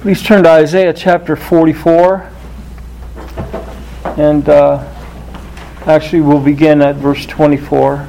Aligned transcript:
Please 0.00 0.20
turn 0.20 0.42
to 0.42 0.50
Isaiah 0.50 0.92
chapter 0.92 1.34
44. 1.34 2.30
And 4.18 4.46
uh, 4.50 4.86
actually, 5.86 6.20
we'll 6.20 6.40
begin 6.40 6.82
at 6.82 6.96
verse 6.96 7.24
24. 7.24 8.06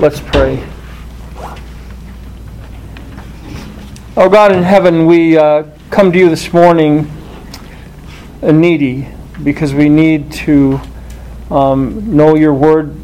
Let's 0.00 0.20
pray. 0.20 0.66
Oh 4.16 4.28
God 4.28 4.50
in 4.50 4.64
heaven, 4.64 5.06
we 5.06 5.38
uh, 5.38 5.64
come 5.90 6.10
to 6.10 6.18
you 6.18 6.28
this 6.28 6.52
morning 6.52 7.15
needy 8.52 9.08
because 9.42 9.74
we 9.74 9.88
need 9.88 10.32
to 10.32 10.80
um, 11.50 12.16
know 12.16 12.34
your 12.34 12.54
word 12.54 12.96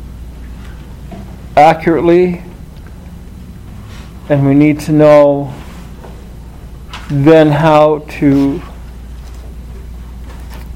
accurately 1.56 2.42
and 4.28 4.46
we 4.46 4.54
need 4.54 4.80
to 4.80 4.92
know 4.92 5.52
then 7.10 7.50
how 7.50 7.98
to 8.08 8.62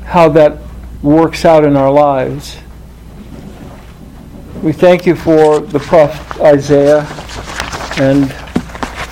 how 0.05 0.29
that 0.29 0.59
works 1.03 1.45
out 1.45 1.65
in 1.65 1.77
our 1.77 1.91
lives. 1.91 2.59
We 4.63 4.73
thank 4.73 5.07
you 5.07 5.17
for 5.17 5.61
the 5.61 5.79
prophet 5.79 6.41
Isaiah 6.41 7.07
and 7.99 8.33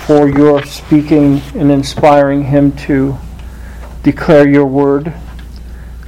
for 0.05 0.29
your 0.29 0.63
speaking 0.65 1.41
and 1.55 1.71
inspiring 1.71 2.43
him 2.43 2.71
to 2.77 3.17
declare 4.03 4.47
your 4.47 4.65
word. 4.65 5.13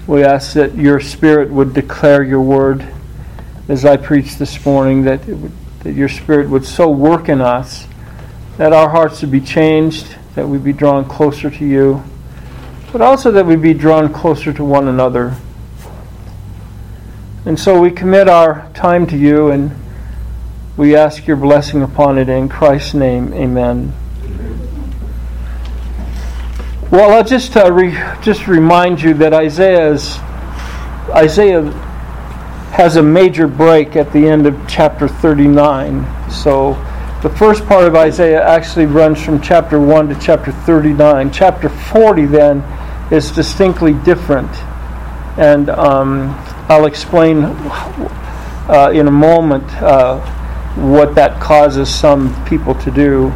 We 0.07 0.23
ask 0.23 0.53
that 0.53 0.75
your 0.75 0.99
spirit 0.99 1.51
would 1.51 1.73
declare 1.73 2.23
your 2.23 2.41
word 2.41 2.87
as 3.67 3.83
I 3.83 3.97
preached 3.97 4.39
this 4.39 4.65
morning, 4.65 5.03
that, 5.03 5.25
would, 5.27 5.51
that 5.81 5.93
your 5.93 6.09
spirit 6.09 6.49
would 6.49 6.65
so 6.65 6.89
work 6.89 7.27
in 7.29 7.41
us 7.41 7.85
that 8.57 8.73
our 8.73 8.89
hearts 8.89 9.21
would 9.21 9.31
be 9.31 9.39
changed, 9.39 10.15
that 10.35 10.47
we'd 10.47 10.63
be 10.63 10.73
drawn 10.73 11.05
closer 11.05 11.49
to 11.49 11.65
you, 11.65 12.03
but 12.91 13.01
also 13.01 13.31
that 13.31 13.45
we'd 13.45 13.61
be 13.61 13.73
drawn 13.73 14.11
closer 14.11 14.51
to 14.51 14.63
one 14.63 14.87
another. 14.87 15.35
And 17.45 17.59
so 17.59 17.79
we 17.79 17.91
commit 17.91 18.27
our 18.27 18.69
time 18.73 19.05
to 19.07 19.17
you 19.17 19.51
and 19.51 19.71
we 20.75 20.95
ask 20.95 21.27
your 21.27 21.37
blessing 21.37 21.81
upon 21.81 22.17
it 22.17 22.29
in 22.29 22.49
Christ's 22.49 22.93
name. 22.93 23.33
Amen. 23.33 23.93
Well, 26.89 27.11
I'll 27.11 27.23
just 27.23 27.57
uh, 27.57 27.69
re- 27.69 28.01
just 28.21 28.47
remind 28.47 29.01
you 29.01 29.13
that 29.15 29.33
Isaiah's 29.33 30.19
Isaiah 31.09 31.63
has 32.71 32.95
a 32.95 33.03
major 33.03 33.45
break 33.45 33.97
at 33.97 34.13
the 34.13 34.25
end 34.25 34.47
of 34.47 34.57
chapter 34.69 35.05
39. 35.05 36.31
So 36.31 36.75
the 37.23 37.29
first 37.29 37.65
part 37.65 37.83
of 37.83 37.95
Isaiah 37.97 38.41
actually 38.41 38.85
runs 38.85 39.21
from 39.21 39.41
chapter 39.41 39.81
1 39.81 40.07
to 40.07 40.15
chapter 40.15 40.53
39. 40.53 41.29
Chapter 41.33 41.67
40 41.67 42.25
then 42.25 42.59
is 43.11 43.31
distinctly 43.31 43.93
different. 44.05 44.49
And 45.37 45.69
um, 45.69 46.29
I'll 46.69 46.85
explain 46.85 47.43
uh, 47.43 48.91
in 48.93 49.09
a 49.09 49.11
moment 49.11 49.65
uh, 49.83 50.21
what 50.75 51.15
that 51.15 51.41
causes 51.41 51.93
some 51.93 52.45
people 52.45 52.75
to 52.75 52.91
do. 52.91 53.33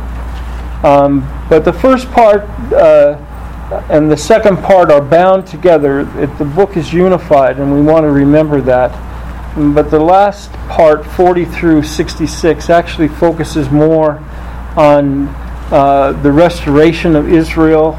Um, 0.88 1.28
but 1.50 1.66
the 1.66 1.74
first 1.74 2.10
part 2.12 2.44
uh, 2.72 3.28
and 3.72 4.12
the 4.12 4.18
second 4.18 4.58
part 4.58 4.92
are 4.92 5.02
bound 5.02 5.48
together. 5.48 6.02
It, 6.22 6.38
the 6.38 6.46
book 6.46 6.76
is 6.76 6.92
unified, 6.92 7.60
and 7.60 7.74
we 7.74 7.82
want 7.82 8.04
to 8.04 8.12
remember 8.12 8.60
that. 8.62 8.92
But 9.56 9.92
the 9.92 10.00
last 10.00 10.52
part, 10.70 11.06
40 11.06 11.46
through 11.46 11.84
66, 11.84 12.70
actually 12.70 13.08
focuses 13.08 13.70
more 13.70 14.18
on 14.76 15.28
uh, 15.72 16.12
the 16.22 16.32
restoration 16.32 17.16
of 17.16 17.30
Israel 17.30 17.96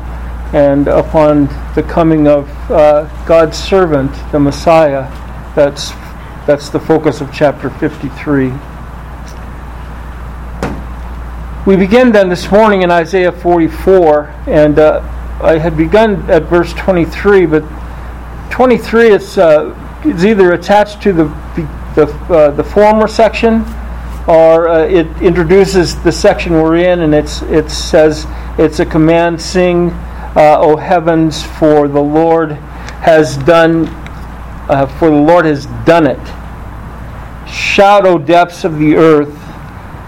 and 0.52 0.88
upon 0.88 1.46
the 1.74 1.82
coming 1.82 2.28
of 2.28 2.50
uh, 2.70 3.04
God's 3.24 3.56
servant, 3.56 4.12
the 4.30 4.38
Messiah. 4.38 5.10
That's, 5.54 5.92
that's 6.46 6.68
the 6.68 6.80
focus 6.80 7.22
of 7.22 7.32
chapter 7.32 7.70
53. 7.70 8.52
We 11.64 11.76
begin 11.76 12.12
then 12.12 12.28
this 12.28 12.50
morning 12.50 12.82
in 12.82 12.90
Isaiah 12.90 13.32
44, 13.32 14.24
and 14.46 14.78
uh, 14.78 15.00
I 15.42 15.58
had 15.58 15.76
begun 15.76 16.30
at 16.30 16.44
verse 16.44 16.72
23, 16.74 17.46
but 17.46 17.64
23 18.50 19.08
is 19.08 19.38
uh, 19.38 19.74
either 20.04 20.52
attached 20.52 21.02
to 21.02 21.12
the 21.12 21.24
the, 21.94 22.06
uh, 22.30 22.50
the 22.52 22.64
former 22.64 23.06
section, 23.06 23.64
or 24.26 24.68
uh, 24.68 24.84
it 24.84 25.06
introduces 25.20 26.00
the 26.02 26.12
section 26.12 26.54
we're 26.54 26.76
in, 26.76 27.00
and 27.00 27.14
it's 27.14 27.42
it 27.42 27.70
says 27.70 28.26
it's 28.58 28.80
a 28.80 28.86
command: 28.86 29.40
"Sing, 29.40 29.90
uh, 30.36 30.58
O 30.60 30.76
heavens, 30.76 31.42
for 31.42 31.88
the 31.88 32.00
Lord 32.00 32.52
has 33.02 33.36
done, 33.38 33.88
uh, 34.68 34.86
for 34.98 35.10
the 35.10 35.16
Lord 35.16 35.44
has 35.44 35.66
done 35.84 36.06
it. 36.06 36.20
Shout, 37.48 38.06
O 38.06 38.18
depths 38.18 38.64
of 38.64 38.78
the 38.78 38.96
earth, 38.96 39.36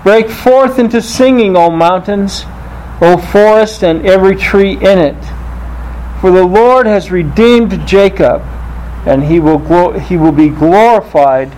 break 0.03 0.31
forth 0.31 0.79
into 0.79 1.03
singing, 1.03 1.57
O 1.57 1.71
mountains, 1.71 2.45
O 3.01 3.17
forest, 3.17 3.83
and 3.83 4.07
every 4.07 4.37
tree 4.37 4.73
in 4.73 4.99
it. 4.99 5.23
For 6.21 6.31
the 6.31 6.45
Lord 6.45 6.87
has 6.87 7.11
redeemed 7.11 7.87
Jacob." 7.87 8.43
and 9.07 9.23
he 9.23 9.39
will, 9.39 9.59
glo- 9.59 9.99
he 9.99 10.17
will 10.17 10.33
be 10.33 10.49
glorified 10.49 11.53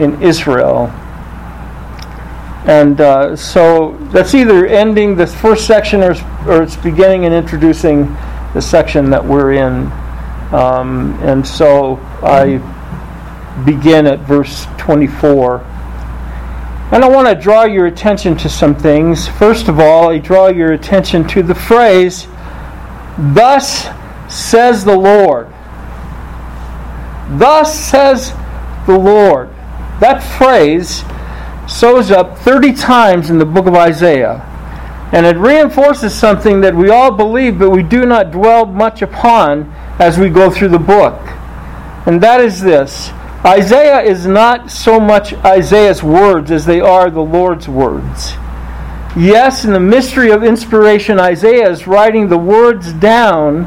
in 0.00 0.22
Israel. 0.22 0.86
And 2.66 3.00
uh, 3.00 3.36
so 3.36 3.96
that's 4.12 4.34
either 4.34 4.66
ending 4.66 5.16
the 5.16 5.26
first 5.26 5.66
section 5.66 6.02
or, 6.02 6.14
or 6.46 6.62
it's 6.62 6.76
beginning 6.76 7.24
and 7.24 7.34
introducing 7.34 8.04
the 8.54 8.60
section 8.60 9.10
that 9.10 9.24
we're 9.24 9.52
in. 9.52 9.90
Um, 10.52 11.18
and 11.22 11.46
so 11.46 11.96
I 12.22 12.58
begin 13.64 14.06
at 14.06 14.20
verse 14.20 14.66
24. 14.78 15.64
And 16.90 17.04
I 17.04 17.08
want 17.08 17.28
to 17.28 17.34
draw 17.34 17.64
your 17.64 17.86
attention 17.86 18.36
to 18.38 18.48
some 18.48 18.74
things. 18.74 19.28
First 19.28 19.68
of 19.68 19.78
all, 19.78 20.10
I 20.10 20.18
draw 20.18 20.48
your 20.48 20.72
attention 20.72 21.28
to 21.28 21.42
the 21.42 21.54
phrase, 21.54 22.26
Thus 23.18 23.88
says 24.28 24.84
the 24.84 24.96
Lord. 24.96 25.48
Thus 27.30 27.78
says 27.78 28.32
the 28.86 28.98
Lord. 28.98 29.50
That 30.00 30.20
phrase 30.38 31.02
shows 31.68 32.10
up 32.10 32.38
30 32.38 32.72
times 32.72 33.28
in 33.28 33.38
the 33.38 33.44
book 33.44 33.66
of 33.66 33.74
Isaiah. 33.74 34.44
And 35.12 35.26
it 35.26 35.36
reinforces 35.36 36.14
something 36.14 36.60
that 36.62 36.74
we 36.74 36.90
all 36.90 37.10
believe, 37.10 37.58
but 37.58 37.70
we 37.70 37.82
do 37.82 38.06
not 38.06 38.30
dwell 38.30 38.64
much 38.64 39.02
upon 39.02 39.70
as 39.98 40.18
we 40.18 40.30
go 40.30 40.50
through 40.50 40.68
the 40.68 40.78
book. 40.78 41.18
And 42.06 42.22
that 42.22 42.40
is 42.40 42.60
this 42.62 43.10
Isaiah 43.44 44.00
is 44.00 44.26
not 44.26 44.70
so 44.70 44.98
much 44.98 45.32
Isaiah's 45.44 46.02
words 46.02 46.50
as 46.50 46.66
they 46.66 46.80
are 46.80 47.10
the 47.10 47.20
Lord's 47.22 47.68
words. 47.68 48.32
Yes, 49.16 49.64
in 49.64 49.72
the 49.72 49.80
mystery 49.80 50.30
of 50.30 50.44
inspiration, 50.44 51.18
Isaiah 51.18 51.70
is 51.70 51.86
writing 51.86 52.28
the 52.28 52.38
words 52.38 52.92
down 52.92 53.66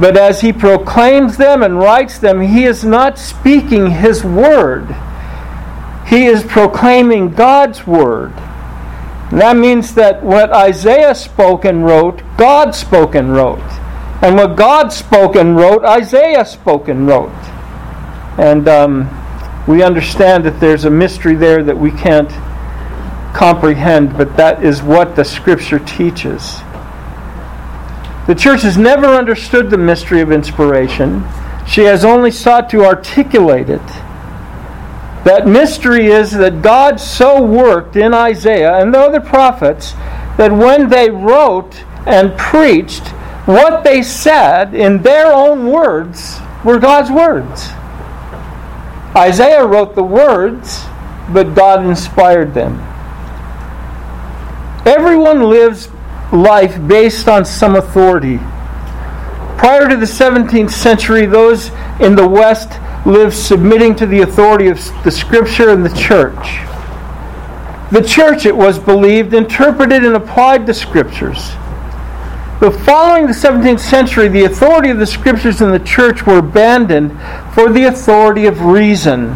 but 0.00 0.16
as 0.16 0.40
he 0.40 0.50
proclaims 0.52 1.36
them 1.36 1.62
and 1.62 1.78
writes 1.78 2.18
them, 2.18 2.40
he 2.40 2.64
is 2.64 2.84
not 2.84 3.18
speaking 3.18 3.90
his 3.90 4.24
word. 4.24 4.96
He 6.06 6.24
is 6.24 6.42
proclaiming 6.42 7.34
God's 7.34 7.86
word. 7.86 8.32
And 9.30 9.40
that 9.42 9.58
means 9.58 9.94
that 9.94 10.22
what 10.22 10.50
Isaiah 10.52 11.14
spoke 11.14 11.66
and 11.66 11.84
wrote, 11.84 12.22
God 12.38 12.74
spoke 12.74 13.14
and 13.14 13.34
wrote. 13.34 13.60
And 14.22 14.36
what 14.36 14.56
God 14.56 14.90
spoke 14.90 15.36
and 15.36 15.54
wrote, 15.54 15.84
Isaiah 15.84 16.46
spoke 16.46 16.88
and 16.88 17.06
wrote. 17.06 17.30
And 18.38 18.68
um, 18.68 19.66
we 19.66 19.82
understand 19.82 20.44
that 20.44 20.60
there's 20.60 20.84
a 20.84 20.90
mystery 20.90 21.34
there 21.34 21.62
that 21.62 21.76
we 21.76 21.90
can't 21.90 22.30
comprehend, 23.34 24.16
but 24.16 24.36
that 24.36 24.64
is 24.64 24.82
what 24.82 25.16
the 25.16 25.24
Scripture 25.24 25.78
teaches. 25.78 26.60
The 28.26 28.34
church 28.34 28.62
has 28.62 28.76
never 28.76 29.06
understood 29.06 29.70
the 29.70 29.78
mystery 29.78 30.20
of 30.20 30.30
inspiration. 30.30 31.24
She 31.66 31.82
has 31.82 32.04
only 32.04 32.30
sought 32.30 32.70
to 32.70 32.84
articulate 32.84 33.68
it. 33.68 33.86
That 35.24 35.46
mystery 35.46 36.06
is 36.06 36.30
that 36.32 36.62
God 36.62 36.98
so 36.98 37.42
worked 37.42 37.96
in 37.96 38.14
Isaiah 38.14 38.78
and 38.78 38.94
the 38.94 38.98
other 38.98 39.20
prophets 39.20 39.92
that 40.38 40.50
when 40.50 40.88
they 40.88 41.10
wrote 41.10 41.84
and 42.06 42.36
preached, 42.38 43.08
what 43.46 43.84
they 43.84 44.02
said 44.02 44.74
in 44.74 45.02
their 45.02 45.32
own 45.32 45.66
words 45.66 46.40
were 46.64 46.78
God's 46.78 47.10
words. 47.10 47.70
Isaiah 49.20 49.66
wrote 49.66 49.94
the 49.94 50.02
words, 50.02 50.82
but 51.30 51.54
God 51.54 51.84
inspired 51.84 52.54
them. 52.54 52.80
Everyone 54.86 55.42
lives 55.42 55.90
life 56.32 56.80
based 56.88 57.28
on 57.28 57.44
some 57.44 57.76
authority. 57.76 58.38
Prior 59.58 59.90
to 59.90 59.96
the 59.96 60.06
17th 60.06 60.70
century, 60.70 61.26
those 61.26 61.70
in 62.00 62.16
the 62.16 62.26
West 62.26 62.80
lived 63.04 63.34
submitting 63.34 63.94
to 63.96 64.06
the 64.06 64.22
authority 64.22 64.68
of 64.68 64.78
the 65.04 65.10
Scripture 65.10 65.68
and 65.68 65.84
the 65.84 65.94
church. 65.94 66.62
The 67.92 68.02
church, 68.02 68.46
it 68.46 68.56
was 68.56 68.78
believed, 68.78 69.34
interpreted 69.34 70.02
and 70.02 70.16
applied 70.16 70.66
the 70.66 70.72
Scriptures. 70.72 71.50
But 72.58 72.72
following 72.86 73.26
the 73.26 73.32
17th 73.32 73.80
century, 73.80 74.28
the 74.28 74.44
authority 74.44 74.88
of 74.88 74.98
the 74.98 75.06
Scriptures 75.06 75.60
and 75.60 75.74
the 75.74 75.78
church 75.78 76.24
were 76.24 76.38
abandoned 76.38 77.10
for 77.54 77.70
the 77.70 77.84
authority 77.84 78.46
of 78.46 78.62
reason. 78.62 79.34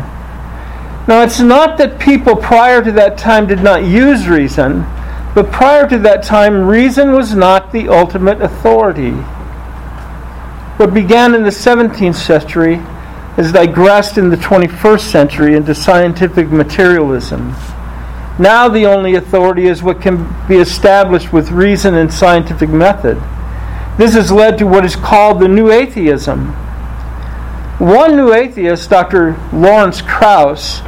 Now, 1.06 1.22
it's 1.22 1.40
not 1.40 1.76
that 1.78 1.98
people 1.98 2.34
prior 2.34 2.82
to 2.82 2.92
that 2.92 3.18
time 3.18 3.46
did 3.46 3.62
not 3.62 3.84
use 3.84 4.26
reason, 4.26 4.86
but 5.34 5.50
prior 5.50 5.88
to 5.88 5.98
that 5.98 6.22
time, 6.22 6.66
reason 6.66 7.12
was 7.12 7.34
not 7.34 7.72
the 7.72 7.88
ultimate 7.88 8.40
authority. 8.40 9.10
What 10.76 10.94
began 10.94 11.34
in 11.34 11.42
the 11.42 11.50
17th 11.50 12.14
century 12.14 12.76
has 13.36 13.52
digressed 13.52 14.16
in 14.16 14.30
the 14.30 14.36
21st 14.36 15.00
century 15.00 15.56
into 15.56 15.74
scientific 15.74 16.48
materialism. 16.48 17.54
Now, 18.38 18.68
the 18.68 18.86
only 18.86 19.16
authority 19.16 19.66
is 19.66 19.82
what 19.82 20.00
can 20.00 20.26
be 20.48 20.56
established 20.56 21.32
with 21.32 21.50
reason 21.50 21.94
and 21.94 22.12
scientific 22.12 22.70
method. 22.70 23.16
This 23.98 24.14
has 24.14 24.32
led 24.32 24.58
to 24.58 24.66
what 24.66 24.84
is 24.84 24.96
called 24.96 25.40
the 25.40 25.48
New 25.48 25.70
Atheism. 25.70 26.56
One 27.78 28.14
new 28.14 28.32
atheist, 28.32 28.88
Dr. 28.88 29.36
Lawrence 29.52 30.00
Krauss, 30.00 30.80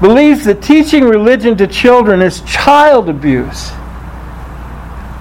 believes 0.00 0.44
that 0.46 0.60
teaching 0.60 1.04
religion 1.04 1.56
to 1.58 1.68
children 1.68 2.20
is 2.20 2.40
child 2.40 3.08
abuse. 3.08 3.70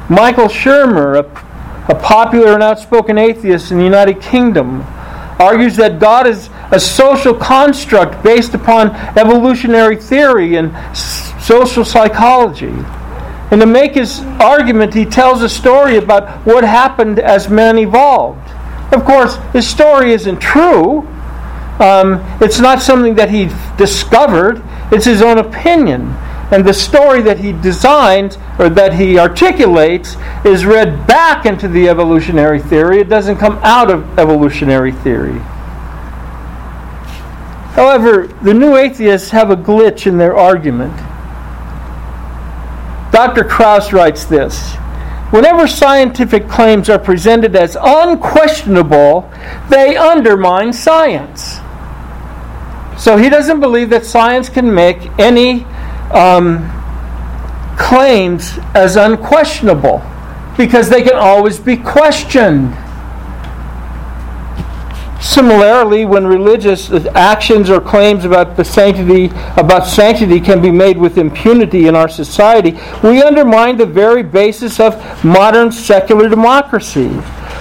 Michael 0.10 0.48
Shermer, 0.48 1.20
a, 1.20 1.92
a 1.92 1.96
popular 1.96 2.54
and 2.54 2.64
outspoken 2.64 3.20
atheist 3.20 3.70
in 3.70 3.78
the 3.78 3.84
United 3.84 4.20
Kingdom, 4.20 4.82
argues 5.40 5.76
that 5.76 6.00
God 6.00 6.26
is 6.26 6.50
a 6.72 6.80
social 6.80 7.36
construct 7.36 8.24
based 8.24 8.56
upon 8.56 8.90
evolutionary 9.16 9.98
theory 9.98 10.56
and 10.56 10.74
social 10.98 11.86
psychology. 11.86 12.74
And 13.52 13.62
to 13.62 13.68
make 13.68 13.94
his 13.94 14.22
argument, 14.40 14.96
he 14.96 15.06
tells 15.06 15.44
a 15.44 15.50
story 15.50 15.98
about 15.98 16.46
what 16.48 16.64
happened 16.64 17.20
as 17.20 17.48
man 17.48 17.78
evolved. 17.78 18.55
Of 18.92 19.04
course, 19.04 19.38
his 19.54 19.68
story 19.68 20.14
isn't 20.14 20.40
true. 20.40 21.08
Um, 21.80 22.24
it's 22.40 22.60
not 22.60 22.82
something 22.82 23.16
that 23.16 23.30
he 23.30 23.50
discovered, 23.78 24.64
it's 24.92 25.06
his 25.06 25.22
own 25.22 25.38
opinion. 25.38 26.14
And 26.52 26.64
the 26.64 26.74
story 26.74 27.22
that 27.24 27.40
he 27.40 27.52
designed 27.52 28.38
or 28.60 28.70
that 28.70 28.94
he 28.94 29.18
articulates 29.18 30.16
is 30.46 30.64
read 30.64 31.08
back 31.08 31.46
into 31.46 31.68
the 31.68 31.90
evolutionary 31.90 32.60
theory. 32.60 33.00
It 33.00 33.10
doesn't 33.10 33.38
come 33.38 33.60
out 33.64 33.90
of 33.90 34.20
evolutionary 34.20 34.92
theory. 34.92 35.40
However, 37.74 38.28
the 38.42 38.54
new 38.54 38.78
atheists 38.78 39.32
have 39.32 39.50
a 39.50 39.58
glitch 39.58 40.08
in 40.08 40.18
their 40.18 40.38
argument. 40.38 40.96
Dr. 43.12 43.44
Krauss 43.44 43.92
writes 43.92 44.26
this 44.26 44.76
Whenever 45.36 45.68
scientific 45.68 46.48
claims 46.48 46.90
are 46.90 46.98
presented 46.98 47.58
as 47.58 47.76
unquestionable, 47.78 49.30
they 49.68 49.98
undermine 49.98 50.72
science. 50.72 51.58
So 52.98 53.18
he 53.18 53.28
doesn't 53.28 53.60
believe 53.60 53.90
that 53.90 54.06
science 54.06 54.48
can 54.48 54.74
make 54.74 55.10
any 55.20 55.66
um, 56.12 56.72
claims 57.78 58.58
as 58.74 58.96
unquestionable 58.96 60.02
because 60.56 60.88
they 60.88 61.02
can 61.02 61.18
always 61.18 61.60
be 61.60 61.76
questioned. 61.76 62.74
Similarly, 65.26 66.06
when 66.06 66.28
religious 66.28 66.92
actions 67.16 67.72
or 67.72 67.82
claims 67.82 68.26
about 68.26 68.56
the 68.56 68.64
sanctity 68.64 69.26
about 69.58 69.88
sanctity 69.88 70.40
can 70.40 70.62
be 70.62 70.70
made 70.70 71.00
with 71.00 71.18
impunity 71.18 71.88
in 71.88 71.96
our 71.96 72.08
society, 72.08 72.78
we 73.04 73.24
undermine 73.24 73.76
the 73.76 73.88
very 73.88 74.22
basis 74.22 74.80
of 74.80 75.26
modern 75.26 75.72
secular 75.72 76.30
democracy. 76.30 77.10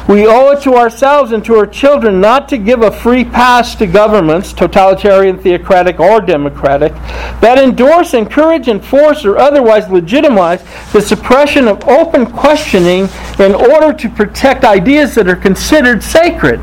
We 0.06 0.26
owe 0.26 0.50
it 0.50 0.62
to 0.64 0.74
ourselves 0.74 1.32
and 1.32 1.42
to 1.46 1.56
our 1.56 1.66
children 1.66 2.20
not 2.20 2.50
to 2.50 2.58
give 2.58 2.82
a 2.82 2.92
free 2.92 3.24
pass 3.24 3.74
to 3.76 3.86
governments, 3.86 4.52
totalitarian, 4.52 5.38
theocratic, 5.38 5.98
or 5.98 6.20
democratic, 6.20 6.92
that 7.40 7.58
endorse, 7.58 8.12
encourage, 8.12 8.68
enforce, 8.68 9.24
or 9.24 9.38
otherwise 9.38 9.88
legitimize 9.88 10.62
the 10.92 11.00
suppression 11.00 11.66
of 11.66 11.82
open 11.88 12.26
questioning 12.26 13.08
in 13.38 13.54
order 13.54 13.94
to 13.94 14.10
protect 14.10 14.64
ideas 14.64 15.14
that 15.14 15.28
are 15.28 15.34
considered 15.34 16.02
sacred. 16.02 16.60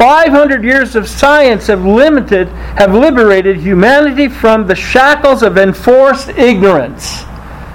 500 0.00 0.64
years 0.64 0.96
of 0.96 1.06
science 1.06 1.66
have 1.66 1.84
limited 1.84 2.48
have 2.48 2.94
liberated 2.94 3.58
humanity 3.58 4.28
from 4.28 4.66
the 4.66 4.74
shackles 4.74 5.42
of 5.42 5.58
enforced 5.58 6.30
ignorance 6.30 7.22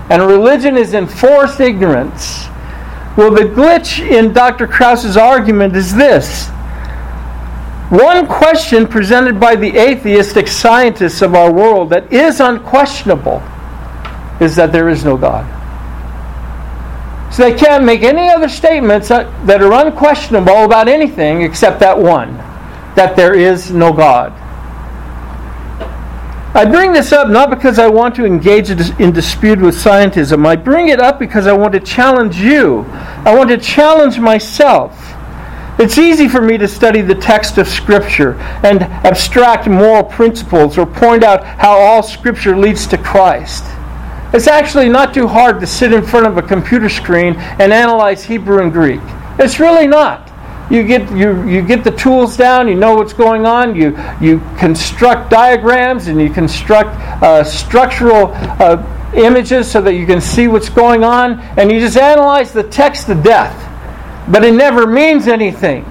and 0.10 0.22
religion 0.24 0.76
is 0.76 0.94
enforced 0.94 1.60
ignorance 1.60 2.48
well, 3.16 3.32
the 3.32 3.44
glitch 3.44 4.06
in 4.06 4.34
Dr. 4.34 4.68
Krauss's 4.68 5.16
argument 5.16 5.74
is 5.74 5.96
this. 5.96 6.50
One 7.90 8.28
question 8.28 8.88
presented 8.88 9.40
by 9.40 9.56
the 9.56 9.78
atheistic 9.78 10.50
scientists 10.50 11.22
of 11.22 11.34
our 11.34 11.52
world 11.52 11.92
that 11.92 12.12
is 12.12 12.42
unquestionable 12.42 13.42
is 14.42 14.58
that 14.58 14.74
there 14.74 14.90
is 14.90 15.06
no 15.06 15.16
God. 15.16 15.46
So 17.36 17.44
they 17.44 17.54
can't 17.54 17.84
make 17.84 18.02
any 18.04 18.30
other 18.30 18.48
statements 18.48 19.10
that 19.10 19.62
are 19.62 19.74
unquestionable 19.86 20.64
about 20.64 20.88
anything 20.88 21.42
except 21.42 21.82
that 21.82 22.00
one 22.00 22.38
that 22.96 23.18
there 23.18 23.34
is 23.34 23.72
no 23.72 23.92
God. 23.92 24.32
I 26.56 26.64
bring 26.64 26.94
this 26.94 27.12
up 27.12 27.28
not 27.28 27.50
because 27.50 27.78
I 27.78 27.90
want 27.90 28.16
to 28.16 28.26
engage 28.26 28.70
in 28.70 29.12
dispute 29.12 29.60
with 29.60 29.76
scientism. 29.76 30.48
I 30.48 30.56
bring 30.56 30.88
it 30.88 31.02
up 31.02 31.20
because 31.20 31.46
I 31.46 31.52
want 31.52 31.74
to 31.74 31.82
challenge 31.82 32.38
you. 32.38 32.86
I 32.88 33.36
want 33.36 33.50
to 33.50 33.58
challenge 33.58 34.18
myself. 34.18 34.98
It's 35.78 35.98
easy 35.98 36.30
for 36.30 36.40
me 36.40 36.58
to 36.58 36.70
study 36.70 37.02
the 37.02 37.16
text 37.16 37.58
of 37.58 37.68
Scripture 37.68 38.36
and 38.64 38.82
abstract 38.82 39.68
moral 39.68 40.06
principles 40.06 40.78
or 40.78 40.86
point 40.86 41.22
out 41.22 41.44
how 41.44 41.78
all 41.78 42.02
Scripture 42.02 42.58
leads 42.58 42.88
to 42.88 42.98
Christ. 42.98 43.66
It's 44.36 44.48
actually 44.48 44.90
not 44.90 45.14
too 45.14 45.30
hard 45.30 45.62
to 45.62 45.68
sit 45.68 45.94
in 45.94 46.06
front 46.06 46.28
of 46.28 46.38
a 46.38 46.42
computer 46.42 46.90
screen 46.90 47.36
and 47.38 47.72
analyze 47.72 48.22
Hebrew 48.22 48.62
and 48.62 48.70
Greek. 48.70 49.00
It's 49.40 49.62
really 49.62 49.88
not. 49.88 50.30
You 50.70 50.84
get 50.84 51.10
you 51.12 51.48
you 51.48 51.62
get 51.62 51.86
the 51.86 51.92
tools 51.92 52.36
down 52.36 52.68
you 52.68 52.76
know 52.76 52.96
what's 52.96 53.14
going 53.14 53.46
on 53.46 53.76
you 53.76 53.98
you 54.20 54.40
construct 54.58 55.30
diagrams 55.30 56.08
and 56.08 56.20
you 56.20 56.30
construct 56.30 56.90
uh, 57.24 57.46
structural 57.46 58.32
uh, 58.34 59.12
images 59.16 59.72
so 59.72 59.80
that 59.82 59.94
you 59.94 60.06
can 60.06 60.20
see 60.20 60.50
what's 60.50 60.70
going 60.70 61.06
on 61.06 61.40
and 61.56 61.72
you 61.72 61.80
just 61.80 61.96
analyze 61.96 62.52
the 62.52 62.64
text 62.64 63.08
to 63.08 63.16
death. 63.16 63.56
But 64.30 64.44
it 64.44 64.54
never 64.54 64.86
means 64.86 65.30
anything. 65.30 65.86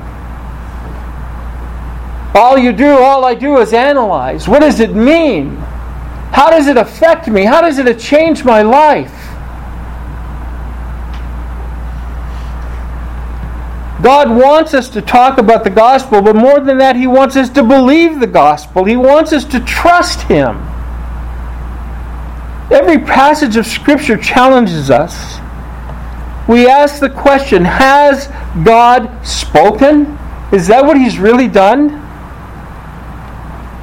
All 2.35 2.59
you 2.59 2.75
do 2.75 2.90
all 2.90 3.25
i 3.25 3.35
do 3.35 3.57
is 3.57 3.73
analyze. 3.73 4.47
What 4.47 4.61
does 4.61 4.80
it 4.80 4.95
mean 4.95 5.64
how 6.35 6.50
does 6.50 6.67
it 6.67 6.76
affect 6.76 7.29
me 7.29 7.45
how 7.45 7.61
does 7.61 7.79
it 7.79 7.99
change 7.99 8.45
my 8.45 8.62
life 8.62 9.25
God 14.05 14.29
wants 14.29 14.75
us 14.75 14.91
to 14.91 15.00
talk 15.00 15.38
about 15.38 15.64
the 15.64 15.71
gospel, 15.71 16.21
but 16.21 16.37
more 16.37 16.61
than 16.61 16.76
that, 16.76 16.95
He 16.95 17.07
wants 17.07 17.37
us 17.37 17.49
to 17.49 17.62
believe 17.62 18.21
the 18.21 18.26
gospel. 18.26 18.85
He 18.85 18.97
wants 18.97 19.33
us 19.33 19.47
to 19.47 19.61
trust 19.61 20.21
Him. 20.21 20.57
Every 22.71 22.99
passage 22.99 23.57
of 23.57 23.64
Scripture 23.64 24.19
challenges 24.19 24.91
us. 24.91 25.38
We 26.47 26.67
ask 26.67 27.00
the 27.00 27.09
question 27.09 27.64
Has 27.64 28.26
God 28.62 29.26
spoken? 29.26 30.19
Is 30.53 30.67
that 30.67 30.85
what 30.85 30.99
He's 30.99 31.19
really 31.19 31.49
done? 31.49 32.03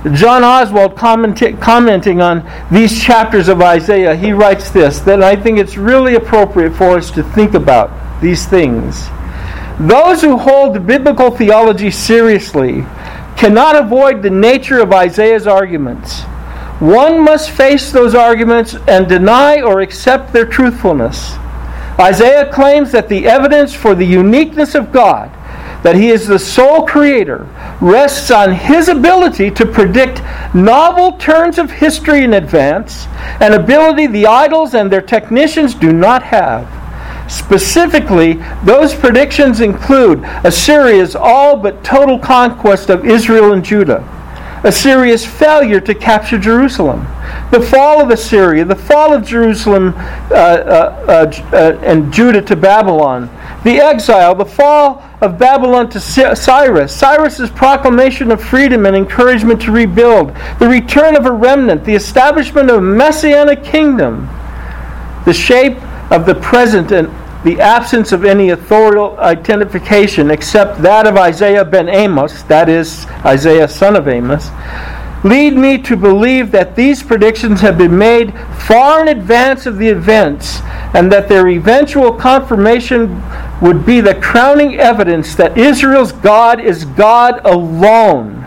John 0.04 0.42
Oswalt 0.42 0.96
commenting 0.96 2.22
on 2.22 2.66
these 2.72 3.04
chapters 3.04 3.48
of 3.48 3.62
Isaiah, 3.62 4.16
he 4.16 4.34
writes 4.34 4.72
this 4.72 5.00
that 5.02 5.22
I 5.22 5.36
think 5.36 5.60
it's 5.60 5.78
really 5.78 6.16
appropriate 6.16 6.74
for 6.74 6.98
us 6.98 7.12
to 7.12 7.22
think 7.22 7.54
about 7.54 7.92
these 8.20 8.48
things. 8.48 9.08
Those 9.80 10.22
who 10.22 10.38
hold 10.38 10.88
biblical 10.88 11.30
theology 11.30 11.92
seriously 11.92 12.82
cannot 13.38 13.76
avoid 13.76 14.24
the 14.24 14.30
nature 14.30 14.80
of 14.80 14.92
Isaiah's 14.92 15.46
arguments. 15.46 16.22
One 16.80 17.24
must 17.24 17.52
face 17.52 17.92
those 17.92 18.16
arguments 18.16 18.76
and 18.88 19.08
deny 19.08 19.62
or 19.62 19.82
accept 19.82 20.34
their 20.34 20.46
truthfulness. 20.46 21.36
Isaiah 22.00 22.52
claims 22.52 22.92
that 22.92 23.08
the 23.08 23.28
evidence 23.28 23.76
for 23.76 23.94
the 23.94 24.06
uniqueness 24.06 24.74
of 24.74 24.92
God, 24.92 25.30
that 25.84 25.96
he 25.96 26.10
is 26.10 26.28
the 26.28 26.38
sole 26.38 26.86
creator, 26.86 27.48
rests 27.82 28.30
on 28.30 28.54
his 28.54 28.88
ability 28.88 29.50
to 29.52 29.66
predict 29.66 30.22
novel 30.54 31.14
turns 31.14 31.58
of 31.58 31.72
history 31.72 32.24
in 32.24 32.34
advance, 32.36 33.08
an 33.40 33.54
ability 33.54 34.08
the 34.08 34.28
idols 34.28 34.76
and 34.76 34.92
their 34.92 35.02
technicians 35.02 35.74
do 35.74 35.92
not 35.92 36.22
have. 36.22 36.68
Specifically, 37.32 38.34
those 38.64 38.94
predictions 38.94 39.62
include 39.62 40.22
Assyria's 40.44 41.16
all 41.16 41.56
but 41.56 41.84
total 41.84 42.20
conquest 42.20 42.90
of 42.90 43.06
Israel 43.06 43.54
and 43.54 43.64
Judah, 43.64 44.04
Assyria's 44.64 45.26
failure 45.26 45.80
to 45.80 45.96
capture 45.96 46.38
Jerusalem, 46.38 47.08
the 47.52 47.62
fall 47.62 48.02
of 48.02 48.12
Assyria, 48.12 48.66
the 48.66 48.76
fall 48.76 49.14
of 49.14 49.26
Jerusalem 49.26 49.94
uh, 49.96 50.34
uh, 50.34 51.06
uh, 51.08 51.56
uh 51.56 51.80
and 51.82 52.14
Judah 52.14 52.42
to 52.44 52.56
Babylon, 52.56 53.30
the 53.64 53.80
exile, 53.80 54.34
the 54.34 54.46
fall 54.46 55.04
of 55.22 55.38
Babylon 55.38 55.90
to 55.92 56.00
Cyrus, 56.00 56.96
Cyrus's 56.96 57.52
proclamation 57.52 58.32
of 58.32 58.42
freedom 58.42 58.86
and 58.86 58.96
encouragement 58.96 59.62
to 59.64 59.72
rebuild, 59.72 60.30
the 60.60 60.68
return 60.68 61.16
of 61.16 61.26
a 61.26 61.32
remnant, 61.32 61.86
the 61.86 61.94
establishment 61.94 62.70
of 62.72 62.78
a 62.78 62.82
messianic 62.82 63.64
kingdom, 63.64 64.28
the 65.26 65.34
shape 65.34 65.78
of 66.12 66.26
the 66.26 66.36
present 66.36 66.92
and 66.92 67.08
the 67.44 67.60
absence 67.60 68.12
of 68.12 68.24
any 68.24 68.50
authorial 68.50 69.18
identification 69.20 70.30
except 70.30 70.82
that 70.82 71.08
of 71.08 71.18
Isaiah 71.18 71.66
ben 71.66 71.90
Amos, 71.90 72.44
that 72.44 72.70
is, 72.70 73.06
Isaiah 73.26 73.68
son 73.68 73.96
of 73.96 74.08
Amos, 74.08 74.50
lead 75.24 75.54
me 75.56 75.78
to 75.80 75.96
believe 75.96 76.52
that 76.52 76.76
these 76.76 77.04
predictions 77.04 77.62
have 77.62 77.78
been 77.78 77.98
made 77.98 78.34
far 78.58 79.02
in 79.02 79.08
advance 79.08 79.66
of 79.66 79.78
the 79.78 79.88
events 79.88 80.62
and 80.94 81.12
that 81.12 81.30
their 81.30 81.48
eventual 81.48 82.12
confirmation 82.12 83.22
would 83.62 83.86
be 83.86 84.02
the 84.02 84.16
crowning 84.16 84.80
evidence 84.80 85.36
that 85.36 85.58
Israel's 85.58 86.12
God 86.12 86.60
is 86.60 86.86
God 86.86 87.46
alone. 87.46 88.42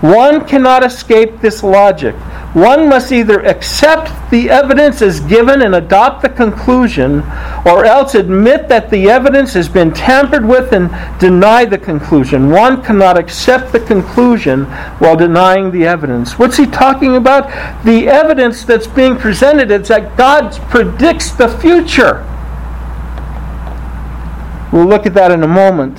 One 0.00 0.46
cannot 0.46 0.84
escape 0.84 1.40
this 1.40 1.64
logic. 1.64 2.14
One 2.54 2.88
must 2.88 3.10
either 3.10 3.44
accept 3.44 4.30
the 4.30 4.48
evidence 4.48 5.02
as 5.02 5.18
given 5.18 5.60
and 5.60 5.74
adopt 5.74 6.22
the 6.22 6.28
conclusion, 6.28 7.22
or 7.66 7.84
else 7.84 8.14
admit 8.14 8.68
that 8.68 8.90
the 8.90 9.10
evidence 9.10 9.54
has 9.54 9.68
been 9.68 9.92
tampered 9.92 10.46
with 10.46 10.72
and 10.72 10.88
deny 11.18 11.64
the 11.64 11.78
conclusion. 11.78 12.50
One 12.50 12.82
cannot 12.82 13.18
accept 13.18 13.72
the 13.72 13.80
conclusion 13.80 14.66
while 14.98 15.16
denying 15.16 15.72
the 15.72 15.84
evidence. 15.84 16.38
What's 16.38 16.56
he 16.56 16.66
talking 16.66 17.16
about? 17.16 17.48
The 17.84 18.08
evidence 18.08 18.64
that's 18.64 18.86
being 18.86 19.16
presented 19.16 19.72
is 19.72 19.88
that 19.88 20.16
God 20.16 20.52
predicts 20.70 21.32
the 21.32 21.48
future. 21.58 22.24
We'll 24.72 24.86
look 24.86 25.06
at 25.06 25.14
that 25.14 25.30
in 25.30 25.42
a 25.42 25.48
moment. 25.48 25.96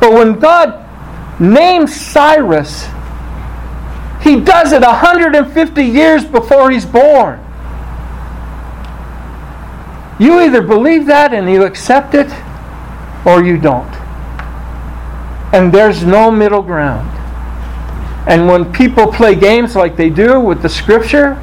But 0.00 0.12
when 0.12 0.38
God 0.38 0.86
names 1.40 1.94
Cyrus, 1.94 2.86
he 4.22 4.40
does 4.40 4.72
it 4.72 4.82
150 4.82 5.84
years 5.84 6.24
before 6.24 6.70
he's 6.70 6.86
born. 6.86 7.44
You 10.18 10.40
either 10.40 10.60
believe 10.60 11.06
that 11.06 11.32
and 11.32 11.50
you 11.50 11.64
accept 11.64 12.14
it, 12.14 12.30
or 13.26 13.42
you 13.42 13.56
don't. 13.56 13.88
And 15.52 15.72
there's 15.72 16.04
no 16.04 16.30
middle 16.30 16.62
ground. 16.62 17.08
And 18.28 18.46
when 18.46 18.70
people 18.70 19.06
play 19.06 19.34
games 19.34 19.74
like 19.74 19.96
they 19.96 20.10
do 20.10 20.38
with 20.38 20.60
the 20.60 20.68
scripture 20.68 21.34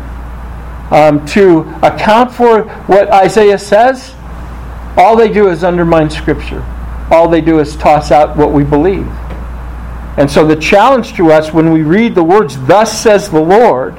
um, 0.91 1.25
to 1.27 1.61
account 1.81 2.31
for 2.31 2.63
what 2.85 3.09
Isaiah 3.11 3.57
says, 3.57 4.13
all 4.97 5.15
they 5.15 5.31
do 5.31 5.49
is 5.49 5.63
undermine 5.63 6.09
scripture. 6.09 6.65
All 7.11 7.29
they 7.29 7.41
do 7.41 7.59
is 7.59 7.75
toss 7.75 8.11
out 8.11 8.35
what 8.35 8.51
we 8.51 8.63
believe. 8.63 9.07
And 10.17 10.29
so 10.29 10.45
the 10.45 10.55
challenge 10.55 11.13
to 11.13 11.31
us 11.31 11.53
when 11.53 11.71
we 11.71 11.83
read 11.83 12.15
the 12.15 12.23
words, 12.23 12.57
Thus 12.65 12.99
says 12.99 13.29
the 13.29 13.39
Lord, 13.39 13.95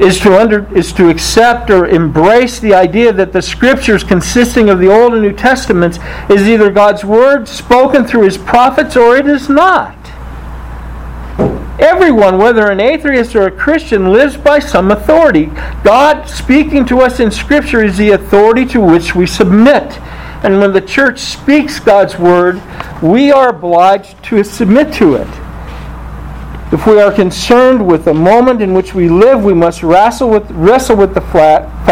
is 0.00 0.20
to 0.20 0.38
under, 0.38 0.72
is 0.76 0.92
to 0.92 1.08
accept 1.08 1.70
or 1.70 1.86
embrace 1.86 2.60
the 2.60 2.74
idea 2.74 3.12
that 3.12 3.32
the 3.32 3.42
scriptures 3.42 4.04
consisting 4.04 4.68
of 4.68 4.78
the 4.78 4.88
Old 4.88 5.14
and 5.14 5.22
New 5.22 5.32
Testaments 5.32 5.98
is 6.30 6.46
either 6.46 6.70
God's 6.70 7.04
word 7.04 7.48
spoken 7.48 8.04
through 8.04 8.22
his 8.22 8.38
prophets 8.38 8.96
or 8.96 9.16
it 9.16 9.26
is 9.26 9.48
not. 9.48 9.97
Everyone, 11.78 12.38
whether 12.38 12.70
an 12.70 12.80
atheist 12.80 13.36
or 13.36 13.46
a 13.46 13.50
Christian, 13.52 14.12
lives 14.12 14.36
by 14.36 14.58
some 14.58 14.90
authority. 14.90 15.46
God 15.84 16.28
speaking 16.28 16.84
to 16.86 17.00
us 17.00 17.20
in 17.20 17.30
Scripture 17.30 17.84
is 17.84 17.96
the 17.96 18.10
authority 18.10 18.66
to 18.66 18.80
which 18.80 19.14
we 19.14 19.26
submit. 19.26 20.00
And 20.42 20.58
when 20.58 20.72
the 20.72 20.80
church 20.80 21.20
speaks 21.20 21.78
God's 21.78 22.18
word, 22.18 22.60
we 23.00 23.30
are 23.30 23.50
obliged 23.50 24.22
to 24.24 24.42
submit 24.42 24.92
to 24.94 25.14
it. 25.14 25.28
If 26.72 26.86
we 26.86 27.00
are 27.00 27.12
concerned 27.12 27.86
with 27.86 28.04
the 28.04 28.14
moment 28.14 28.60
in 28.60 28.74
which 28.74 28.92
we 28.92 29.08
live, 29.08 29.44
we 29.44 29.54
must 29.54 29.84
wrestle 29.84 30.30
with, 30.30 30.50
wrestle 30.50 30.96
with 30.96 31.14
the 31.14 31.20
fact 31.20 31.84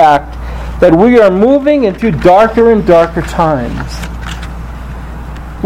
that 0.81 0.95
we 0.95 1.19
are 1.19 1.31
moving 1.31 1.85
into 1.85 2.11
darker 2.11 2.73
and 2.73 2.85
darker 2.85 3.23
times. 3.23 4.15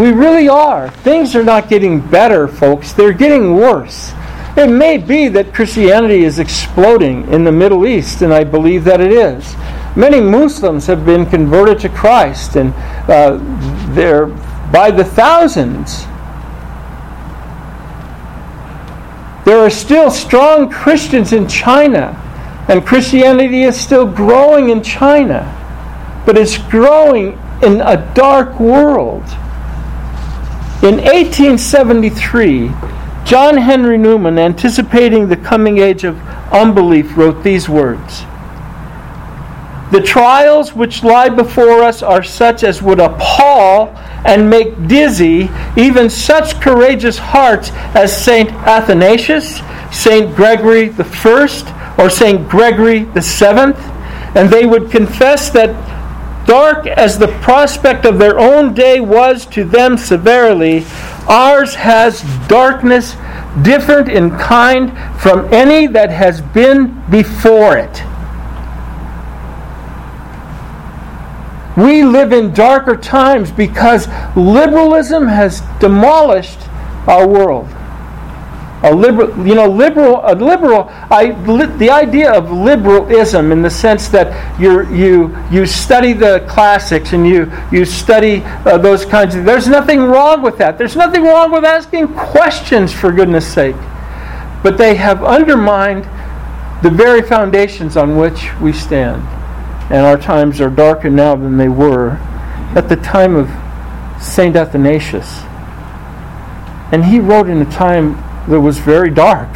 We 0.01 0.13
really 0.13 0.49
are. 0.49 0.89
Things 0.89 1.37
are 1.37 1.45
not 1.45 1.69
getting 1.69 2.01
better, 2.01 2.49
folks. 2.49 2.95
They're 2.95 3.13
getting 3.13 3.55
worse. 3.55 4.15
It 4.57 4.71
may 4.71 4.97
be 4.97 5.29
that 5.29 5.53
Christianity 5.53 6.25
is 6.25 6.39
exploding 6.39 7.31
in 7.31 7.45
the 7.45 7.53
Middle 7.53 7.87
East, 7.87 8.23
and 8.23 8.33
I 8.33 8.45
believe 8.45 8.85
that 8.85 9.03
it 9.03 9.13
is. 9.13 9.55
Many 9.95 10.19
Muslims 10.19 10.87
have 10.87 11.05
been 11.05 11.27
converted 11.27 11.81
to 11.81 11.91
Christ, 11.91 12.57
and 12.57 12.73
uh, 13.11 13.39
they're 13.93 14.29
by 14.73 14.91
the 14.91 15.05
thousands. 15.05 16.07
There 19.45 19.59
are 19.59 19.69
still 19.69 20.11
strong 20.11 20.71
Christians 20.71 21.35
in 21.35 21.47
China, 21.47 22.17
and 22.71 22.87
Christianity 22.87 23.65
is 23.65 23.79
still 23.79 24.11
growing 24.11 24.71
in 24.71 24.83
China, 24.83 25.45
but 26.25 26.39
it's 26.39 26.57
growing 26.57 27.39
in 27.63 27.83
a 27.83 28.11
dark 28.15 28.59
world. 28.59 29.25
In 30.83 30.97
1873, 30.97 32.71
John 33.25 33.57
Henry 33.59 33.99
Newman, 33.99 34.39
anticipating 34.39 35.29
the 35.29 35.37
coming 35.37 35.79
age 35.79 36.05
of 36.05 36.19
unbelief, 36.53 37.17
wrote 37.17 37.43
these 37.43 37.69
words 37.69 38.25
the 39.91 40.01
trials 40.01 40.73
which 40.73 41.03
lie 41.03 41.29
before 41.29 41.83
us 41.83 42.03
are 42.03 42.23
such 42.23 42.63
as 42.63 42.81
would 42.81 43.01
appall 43.01 43.89
and 44.25 44.49
make 44.49 44.87
dizzy 44.87 45.51
even 45.77 46.09
such 46.09 46.61
courageous 46.61 47.19
hearts 47.19 47.71
as 47.95 48.17
St. 48.17 48.51
Athanasius, 48.53 49.61
St. 49.91 50.35
Gregory 50.37 50.89
the 50.89 51.05
First, 51.05 51.67
or 51.99 52.09
St. 52.09 52.49
Gregory 52.49 53.01
the 53.05 53.23
Seventh, 53.23 53.79
and 54.37 54.49
they 54.49 54.65
would 54.65 54.91
confess 54.91 55.51
that 55.51 55.71
dark 56.51 56.85
as 56.89 57.17
the 57.17 57.29
prospect 57.43 58.05
of 58.05 58.19
their 58.19 58.37
own 58.37 58.75
day 58.75 58.99
was 58.99 59.47
to 59.47 59.63
them 59.63 59.97
severely, 59.97 60.85
ours 61.29 61.77
has 61.77 62.23
darkness 62.49 63.15
different 63.63 64.09
in 64.09 64.31
kind 64.31 64.91
from 65.21 65.47
any 65.55 65.87
that 65.87 66.11
has 66.11 66.41
been 66.41 67.01
before 67.09 67.77
it. 67.77 68.03
We 71.77 72.03
live 72.03 72.33
in 72.33 72.53
darker 72.53 72.97
times 72.97 73.53
because 73.53 74.09
liberalism 74.35 75.29
has 75.29 75.63
demolished 75.79 76.59
our 77.07 77.29
world. 77.29 77.69
A 78.83 78.95
liberal, 78.95 79.47
you 79.47 79.55
know, 79.55 79.69
liberal, 79.69 80.21
a 80.25 80.35
liberal. 80.35 80.87
I, 81.11 81.37
li, 81.47 81.67
the 81.77 81.91
idea 81.91 82.33
of 82.33 82.51
liberalism, 82.51 83.53
in 83.53 83.61
the 83.61 83.71
sense 83.71 84.09
that 84.09 84.59
you 84.59 84.89
you 84.91 85.37
you 85.51 85.67
study 85.67 86.15
the 86.15 86.45
classics 86.49 87.13
and 87.13 87.27
you 87.27 87.53
you 87.71 87.85
study 87.85 88.43
uh, 88.45 88.79
those 88.79 89.05
kinds 89.05 89.35
of. 89.35 89.45
There's 89.45 89.69
nothing 89.69 90.01
wrong 90.01 90.41
with 90.41 90.57
that. 90.59 90.79
There's 90.79 90.97
nothing 90.97 91.25
wrong 91.25 91.53
with 91.53 91.65
asking 91.65 92.09
questions, 92.15 92.93
for 92.93 93.13
goodness 93.13 93.47
sake. 93.47 93.77
But 94.63 94.79
they 94.79 94.95
have 94.95 95.23
undermined 95.25 96.05
the 96.83 96.91
very 96.91 97.21
foundations 97.21 97.97
on 97.97 98.17
which 98.17 98.59
we 98.61 98.73
stand 98.73 99.23
and 99.91 100.07
our 100.07 100.17
times 100.17 100.61
are 100.61 100.71
darker 100.71 101.11
now 101.11 101.35
than 101.35 101.57
they 101.57 101.69
were 101.69 102.11
at 102.77 102.89
the 102.89 102.95
time 102.97 103.35
of 103.35 103.49
St. 104.23 104.55
Athanasius. 104.55 105.43
And 106.93 107.05
he 107.05 107.19
wrote 107.19 107.49
in 107.49 107.61
a 107.61 107.71
time 107.71 108.15
that 108.51 108.61
was 108.61 108.79
very 108.79 109.11
dark. 109.11 109.49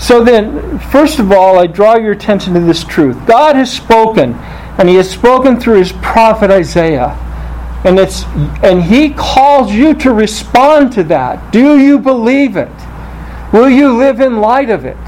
So 0.00 0.24
then, 0.24 0.78
first 0.78 1.18
of 1.18 1.32
all, 1.32 1.58
I 1.58 1.66
draw 1.66 1.96
your 1.96 2.12
attention 2.12 2.54
to 2.54 2.60
this 2.60 2.84
truth. 2.84 3.26
God 3.26 3.56
has 3.56 3.72
spoken, 3.72 4.34
and 4.78 4.88
he 4.88 4.94
has 4.94 5.10
spoken 5.10 5.60
through 5.60 5.78
his 5.78 5.92
prophet 5.92 6.50
Isaiah. 6.50 7.16
And 7.84 7.98
it's 7.98 8.24
and 8.62 8.82
he 8.82 9.10
calls 9.10 9.72
you 9.72 9.94
to 9.94 10.12
respond 10.12 10.92
to 10.92 11.04
that. 11.04 11.50
Do 11.50 11.78
you 11.78 11.98
believe 11.98 12.56
it? 12.56 12.68
Will 13.52 13.70
you 13.70 13.96
live 13.96 14.20
in 14.20 14.36
light 14.36 14.70
of 14.70 14.84
it? 14.84 14.98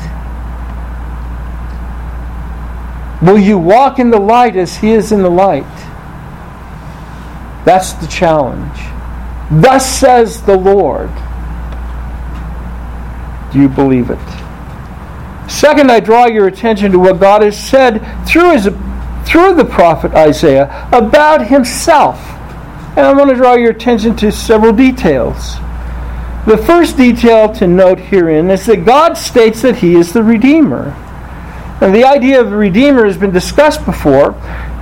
Will 3.23 3.39
you 3.39 3.57
walk 3.57 4.01
in 4.01 4.11
the 4.11 4.19
light 4.19 4.57
as 4.57 4.77
He 4.77 4.91
is 4.91 5.13
in 5.13 5.23
the 5.23 5.31
light? 5.31 5.63
That's 7.65 7.93
the 7.93 8.09
challenge. 8.09 8.92
Thus 9.51 9.99
says 9.99 10.43
the 10.43 10.57
Lord. 10.57 11.11
Do 13.53 13.61
you 13.61 13.69
believe 13.69 14.11
it? 14.11 14.19
Second, 15.51 15.91
I 15.91 16.01
draw 16.01 16.27
your 16.27 16.47
attention 16.47 16.93
to 16.93 16.99
what 16.99 17.21
God 17.21 17.43
has 17.43 17.59
said 17.59 17.99
through, 18.27 18.53
his, 18.53 18.65
through 19.27 19.55
the 19.55 19.69
prophet 19.69 20.13
Isaiah 20.15 20.89
about 20.93 21.47
himself. 21.47 22.19
And 22.97 23.01
I 23.01 23.13
want 23.13 23.31
to 23.31 23.37
draw 23.37 23.55
your 23.55 23.71
attention 23.71 24.17
to 24.17 24.33
several 24.33 24.73
details. 24.73 25.57
The 26.47 26.59
first 26.67 26.97
detail 26.97 27.53
to 27.55 27.67
note 27.67 27.99
herein 27.99 28.51
is 28.51 28.67
that 28.67 28.85
God 28.85 29.15
states 29.15 29.63
that 29.63 29.77
he 29.77 29.95
is 29.95 30.13
the 30.13 30.23
Redeemer. 30.23 30.91
And 31.81 31.95
the 31.95 32.05
idea 32.05 32.41
of 32.41 32.51
the 32.51 32.57
Redeemer 32.57 33.05
has 33.05 33.17
been 33.17 33.33
discussed 33.33 33.85
before. 33.85 34.33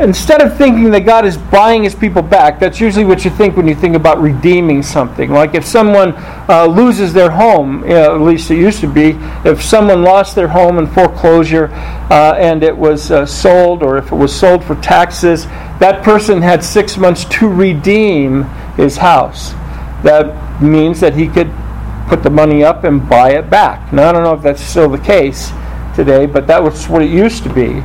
Instead 0.00 0.40
of 0.40 0.56
thinking 0.56 0.90
that 0.90 1.00
God 1.00 1.26
is 1.26 1.36
buying 1.36 1.84
his 1.84 1.94
people 1.94 2.22
back, 2.22 2.58
that's 2.58 2.80
usually 2.80 3.04
what 3.04 3.22
you 3.22 3.30
think 3.30 3.54
when 3.54 3.68
you 3.68 3.74
think 3.74 3.94
about 3.94 4.18
redeeming 4.18 4.82
something. 4.82 5.30
Like 5.30 5.54
if 5.54 5.64
someone 5.64 6.14
uh, 6.48 6.66
loses 6.66 7.12
their 7.12 7.30
home, 7.30 7.82
you 7.82 7.90
know, 7.90 8.14
at 8.14 8.20
least 8.22 8.50
it 8.50 8.56
used 8.56 8.80
to 8.80 8.86
be, 8.86 9.10
if 9.44 9.62
someone 9.62 10.02
lost 10.02 10.34
their 10.34 10.48
home 10.48 10.78
in 10.78 10.86
foreclosure 10.86 11.68
uh, 12.10 12.34
and 12.38 12.62
it 12.62 12.74
was 12.74 13.10
uh, 13.10 13.26
sold, 13.26 13.82
or 13.82 13.98
if 13.98 14.10
it 14.10 14.16
was 14.16 14.34
sold 14.34 14.64
for 14.64 14.74
taxes, 14.76 15.44
that 15.80 16.02
person 16.02 16.40
had 16.40 16.64
six 16.64 16.96
months 16.96 17.26
to 17.26 17.46
redeem 17.46 18.44
his 18.76 18.96
house. 18.96 19.52
That 20.02 20.62
means 20.62 21.00
that 21.00 21.14
he 21.14 21.28
could 21.28 21.52
put 22.08 22.22
the 22.22 22.30
money 22.30 22.64
up 22.64 22.84
and 22.84 23.06
buy 23.06 23.32
it 23.32 23.50
back. 23.50 23.92
Now, 23.92 24.08
I 24.08 24.12
don't 24.12 24.24
know 24.24 24.34
if 24.34 24.42
that's 24.42 24.62
still 24.62 24.88
the 24.88 24.98
case 24.98 25.52
today, 25.94 26.24
but 26.24 26.46
that 26.46 26.62
was 26.62 26.88
what 26.88 27.02
it 27.02 27.10
used 27.10 27.42
to 27.42 27.52
be. 27.52 27.82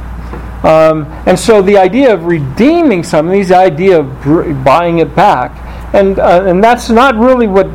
Um, 0.66 1.06
and 1.28 1.38
so 1.38 1.62
the 1.62 1.78
idea 1.78 2.12
of 2.12 2.26
redeeming 2.26 3.04
something, 3.04 3.40
is 3.40 3.50
the 3.50 3.58
idea 3.58 4.00
of 4.00 4.22
br- 4.24 4.52
buying 4.52 4.98
it 4.98 5.16
back, 5.16 5.52
and 5.94 6.18
uh, 6.18 6.44
and 6.48 6.64
that's 6.64 6.90
not 6.90 7.16
really 7.16 7.46
what 7.46 7.68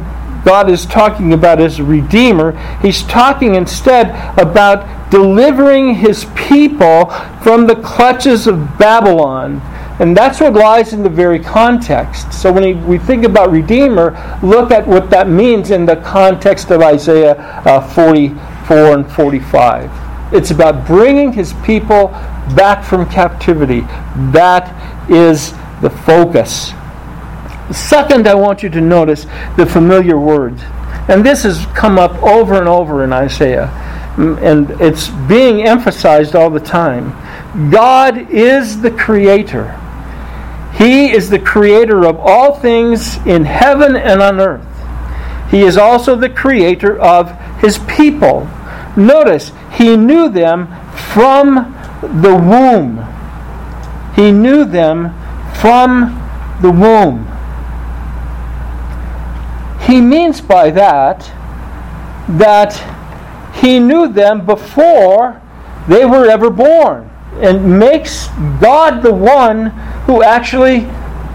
God 0.45 0.69
is 0.69 0.87
talking 0.87 1.33
about 1.33 1.61
as 1.61 1.79
a 1.79 1.85
redeemer. 1.85 2.59
He's 2.83 3.05
talking 3.05 3.55
instead 3.55 4.11
about 4.37 5.11
delivering 5.11 5.95
his 5.95 6.25
people 6.35 7.11
from 7.43 7.69
the 7.69 7.77
clutches 7.77 8.49
of 8.49 8.77
Babylon. 8.77 9.61
And 10.01 10.17
that's 10.17 10.41
what 10.41 10.55
lies 10.55 10.95
in 10.95 11.03
the 11.03 11.11
very 11.11 11.39
context. 11.39 12.33
So 12.33 12.51
when 12.51 12.87
we 12.87 12.97
think 12.97 13.25
about 13.25 13.51
Redeemer, 13.51 14.13
look 14.43 14.71
at 14.71 14.87
what 14.87 15.11
that 15.11 15.29
means 15.29 15.71
in 15.71 15.85
the 15.85 15.97
context 15.97 16.71
of 16.71 16.81
Isaiah 16.81 17.35
uh, 17.67 17.87
44 17.95 18.77
and 18.95 19.13
45. 19.13 20.33
It's 20.33 20.53
about 20.53 20.87
bringing 20.87 21.33
his 21.33 21.53
people 21.65 22.15
back 22.55 22.85
from 22.85 23.09
captivity. 23.09 23.81
That 24.33 25.11
is 25.11 25.53
the 25.81 25.91
focus. 25.91 26.73
Second, 27.73 28.27
I 28.27 28.35
want 28.35 28.63
you 28.63 28.69
to 28.71 28.81
notice 28.81 29.27
the 29.57 29.67
familiar 29.67 30.19
words. 30.19 30.63
And 31.09 31.25
this 31.25 31.45
has 31.45 31.67
come 31.75 31.99
up 31.99 32.23
over 32.23 32.55
and 32.55 32.69
over 32.69 33.05
in 33.05 33.13
Isaiah. 33.13 33.69
Mm, 34.17 34.43
and 34.43 34.81
it's 34.81 35.09
being 35.29 35.63
emphasized 35.63 36.35
all 36.35 36.51
the 36.51 36.61
time. 36.61 37.11
God 37.71 38.31
is 38.31 38.81
the 38.81 38.91
creator. 38.91 39.77
He 40.75 41.11
is 41.11 41.31
the 41.31 41.39
creator 41.39 42.07
of 42.07 42.17
all 42.19 42.55
things 42.55 43.17
in 43.27 43.45
heaven 43.45 43.97
and 43.97 44.21
on 44.21 44.41
earth. 44.41 44.67
He 45.51 45.63
is 45.63 45.77
also 45.77 46.15
the 46.17 46.29
creator 46.29 46.99
of 47.01 47.37
his 47.61 47.79
people. 47.79 48.49
Notice, 48.97 49.53
he 49.73 49.97
knew 49.97 50.29
them 50.29 50.69
from 51.13 51.75
the 52.01 52.35
womb. 52.35 53.07
He 54.15 54.33
knew 54.33 54.65
them 54.65 55.15
from 55.55 56.17
the 56.63 56.71
womb. 56.71 57.27
He 59.87 60.01
means 60.01 60.41
by 60.41 60.71
that 60.71 61.31
that 62.39 62.75
he 63.55 63.79
knew 63.81 64.09
them 64.09 64.47
before 64.47 65.41
they 65.89 66.05
were 66.05 66.29
ever 66.31 66.51
born 66.51 67.11
and 67.41 67.79
makes 67.79 68.29
God 68.61 69.03
the 69.03 69.13
one 69.13 69.67
who 70.07 70.23
actually 70.23 70.87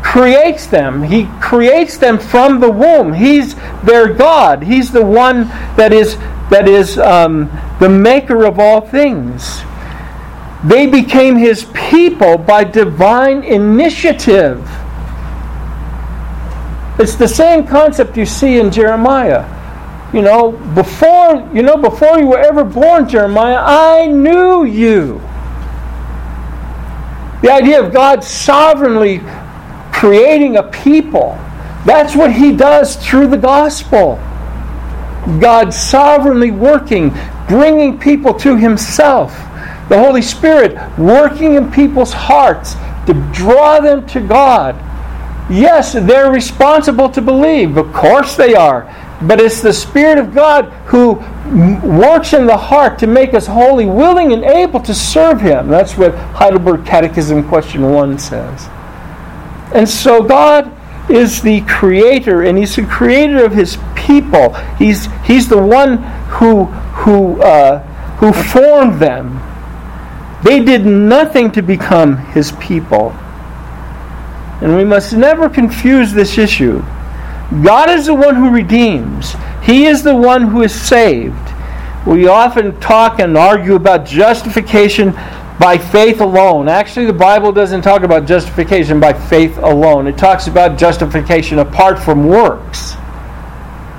creates 0.04 0.68
them. 0.68 1.04
He 1.04 1.26
creates 1.42 1.98
them 1.98 2.20
from 2.20 2.60
the 2.60 2.72
womb. 2.72 3.14
He's 3.14 3.56
their 3.84 4.14
God. 4.14 4.64
He's 4.64 4.92
the 4.92 5.06
one 5.06 5.48
that 5.76 5.92
is 5.92 6.18
that 6.50 6.70
is 6.70 7.00
um, 7.00 7.50
the 7.80 7.90
maker 7.90 8.46
of 8.46 8.60
all 8.60 8.82
things. 8.82 9.64
They 10.66 10.88
became 10.88 11.36
his 11.36 11.66
people 11.74 12.38
by 12.38 12.64
divine 12.64 13.44
initiative. 13.44 14.68
It's 16.98 17.16
the 17.16 17.28
same 17.28 17.68
concept 17.68 18.18
you 18.18 18.26
see 18.26 18.60
in 18.60 18.72
Jeremiah. 18.72 19.52
You 20.14 20.22
know, 20.22 20.54
before 20.74 21.50
you 21.54 21.62
know, 21.62 21.78
before 21.78 22.20
you 22.20 22.28
were 22.28 22.40
ever 22.40 22.64
born, 22.64 23.08
Jeremiah, 23.08 23.60
I 23.60 24.08
knew 24.08 24.64
you. 24.66 25.22
The 27.42 27.52
idea 27.52 27.84
of 27.86 27.94
God 27.94 28.24
sovereignly 28.24 29.22
creating 29.92 30.58
a 30.58 30.64
people. 30.64 31.38
That's 31.86 32.16
what 32.16 32.32
he 32.32 32.56
does 32.56 32.96
through 32.96 33.28
the 33.28 33.38
gospel. 33.38 34.20
God 35.40 35.74
sovereignly 35.74 36.52
working, 36.52 37.14
bringing 37.48 38.00
people 38.00 38.34
to 38.36 38.56
Himself. 38.56 39.34
The 39.90 40.00
Holy 40.00 40.22
Spirit 40.22 40.76
working 40.98 41.56
in 41.56 41.72
people's 41.72 42.14
hearts 42.14 42.74
to 43.06 43.14
draw 43.34 43.80
them 43.80 44.06
to 44.08 44.20
God. 44.20 44.76
Yes, 45.50 45.94
they're 45.94 46.32
responsible 46.32 47.10
to 47.10 47.22
believe. 47.22 47.78
Of 47.78 47.94
course 47.94 48.36
they 48.36 48.56
are. 48.56 48.92
But 49.22 49.40
it's 49.40 49.62
the 49.62 49.74
Spirit 49.74 50.18
of 50.18 50.34
God 50.34 50.66
who 50.88 51.14
works 51.88 52.34
in 52.34 52.48
the 52.48 52.58
heart 52.58 53.00
to 53.00 53.08
make 53.08 53.34
us 53.34 53.46
holy, 53.46 53.86
willing, 53.86 54.34
and 54.34 54.44
able 54.44 54.80
to 54.82 54.94
serve 54.94 55.40
Him. 55.40 55.68
That's 55.68 55.96
what 55.98 56.16
Heidelberg 56.16 56.86
Catechism 56.86 57.48
Question 57.48 57.92
1 57.92 58.18
says. 58.18 58.68
And 59.74 59.88
so 59.88 60.24
God 60.24 60.72
is 61.10 61.42
the 61.42 61.62
creator, 61.62 62.44
and 62.44 62.58
He's 62.58 62.76
the 62.76 62.86
creator 62.86 63.46
of 63.46 63.54
His 63.54 63.78
people. 63.96 64.54
He's, 64.78 65.08
he's 65.24 65.48
the 65.48 65.62
one 65.62 65.98
who, 66.28 66.66
who, 66.66 67.42
uh, 67.42 67.80
who 68.18 68.34
formed 68.34 69.00
them. 69.00 69.35
They 70.46 70.64
did 70.64 70.86
nothing 70.86 71.52
to 71.54 71.62
become 71.62 72.18
His 72.28 72.54
people. 72.54 73.10
And 74.62 74.78
we 74.78 74.86
must 74.86 75.12
never 75.14 75.50
confuse 75.50 76.14
this 76.14 76.38
issue. 76.38 76.82
God 77.64 77.90
is 77.90 78.06
the 78.06 78.14
one 78.14 78.36
who 78.36 78.50
redeems, 78.50 79.36
He 79.64 79.86
is 79.86 80.04
the 80.04 80.16
one 80.16 80.44
who 80.44 80.62
is 80.62 80.74
saved. 80.74 81.36
We 82.08 82.28
often 82.28 82.80
talk 82.80 83.20
and 83.20 83.36
argue 83.36 83.76
about 83.76 84.06
justification 84.06 85.12
by 85.60 85.78
faith 85.78 86.22
alone. 86.22 86.70
Actually, 86.70 87.08
the 87.08 87.14
Bible 87.14 87.52
doesn't 87.52 87.82
talk 87.82 88.04
about 88.04 88.26
justification 88.26 89.00
by 89.00 89.12
faith 89.12 89.58
alone, 89.58 90.08
it 90.08 90.18
talks 90.18 90.48
about 90.48 90.78
justification 90.78 91.60
apart 91.60 92.00
from 92.00 92.28
works 92.28 92.96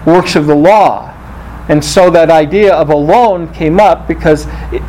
works 0.07 0.37
of 0.37 0.47
the 0.47 0.55
law. 0.55 1.13
And 1.69 1.85
so 1.85 2.11
that 2.11 2.31
idea 2.31 2.73
of 2.73 2.91
alone 2.91 3.53
came 3.53 3.81
up 3.81 4.07
because 4.07 4.47
it, 4.73 4.83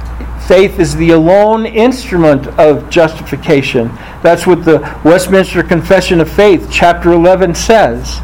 faith 0.47 0.79
is 0.79 0.95
the 0.95 1.12
alone 1.12 1.65
instrument 1.65 2.47
of 2.60 2.89
justification. 2.89 3.88
That's 4.23 4.47
what 4.47 4.63
the 4.63 4.79
Westminster 5.03 5.62
Confession 5.62 6.21
of 6.21 6.31
Faith, 6.31 6.69
chapter 6.71 7.12
11, 7.12 7.53
says. 7.55 8.21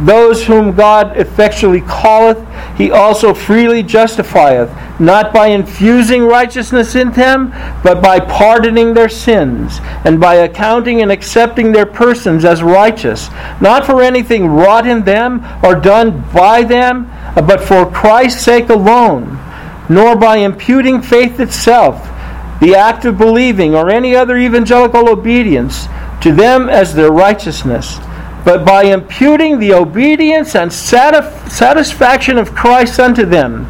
Those 0.00 0.44
whom 0.44 0.74
God 0.74 1.16
effectually 1.16 1.80
calleth, 1.80 2.38
he 2.76 2.90
also 2.90 3.32
freely 3.32 3.82
justifieth, 3.82 4.70
not 5.00 5.32
by 5.32 5.48
infusing 5.48 6.24
righteousness 6.24 6.96
in 6.96 7.12
them, 7.12 7.50
but 7.82 8.02
by 8.02 8.18
pardoning 8.18 8.94
their 8.94 9.08
sins, 9.08 9.78
and 10.04 10.20
by 10.20 10.36
accounting 10.36 11.00
and 11.00 11.12
accepting 11.12 11.70
their 11.70 11.86
persons 11.86 12.44
as 12.44 12.62
righteous, 12.62 13.30
not 13.60 13.86
for 13.86 14.02
anything 14.02 14.46
wrought 14.46 14.86
in 14.86 15.04
them 15.04 15.44
or 15.62 15.76
done 15.76 16.24
by 16.32 16.64
them, 16.64 17.08
but 17.34 17.60
for 17.60 17.88
Christ's 17.90 18.42
sake 18.42 18.70
alone, 18.70 19.38
nor 19.88 20.16
by 20.16 20.38
imputing 20.38 21.02
faith 21.02 21.40
itself, 21.40 22.02
the 22.60 22.74
act 22.74 23.04
of 23.04 23.18
believing, 23.18 23.74
or 23.74 23.90
any 23.90 24.14
other 24.14 24.36
evangelical 24.36 25.08
obedience, 25.08 25.86
to 26.20 26.32
them 26.32 26.68
as 26.68 26.94
their 26.94 27.10
righteousness 27.10 27.98
but 28.44 28.64
by 28.66 28.84
imputing 28.84 29.58
the 29.58 29.72
obedience 29.72 30.54
and 30.54 30.70
satisfaction 30.70 32.36
of 32.36 32.54
Christ 32.54 33.00
unto 33.00 33.24
them, 33.24 33.66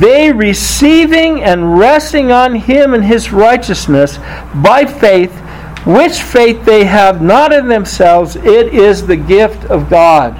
they 0.00 0.32
receiving 0.32 1.44
and 1.44 1.78
resting 1.78 2.32
on 2.32 2.54
him 2.54 2.94
and 2.94 3.04
his 3.04 3.30
righteousness 3.30 4.18
by 4.54 4.86
faith, 4.86 5.32
which 5.84 6.22
faith 6.22 6.64
they 6.64 6.84
have 6.84 7.20
not 7.20 7.52
in 7.52 7.68
themselves, 7.68 8.36
it 8.36 8.74
is 8.74 9.06
the 9.06 9.16
gift 9.16 9.64
of 9.66 9.90
God. 9.90 10.34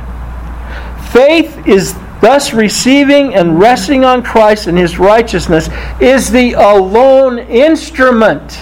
Faith 1.12 1.66
is 1.68 1.94
thus 2.20 2.52
receiving 2.52 3.34
and 3.34 3.58
resting 3.58 4.04
on 4.04 4.22
Christ 4.22 4.66
and 4.66 4.76
his 4.76 4.98
righteousness 4.98 5.68
is 6.00 6.30
the 6.30 6.52
alone 6.54 7.38
instrument 7.38 8.58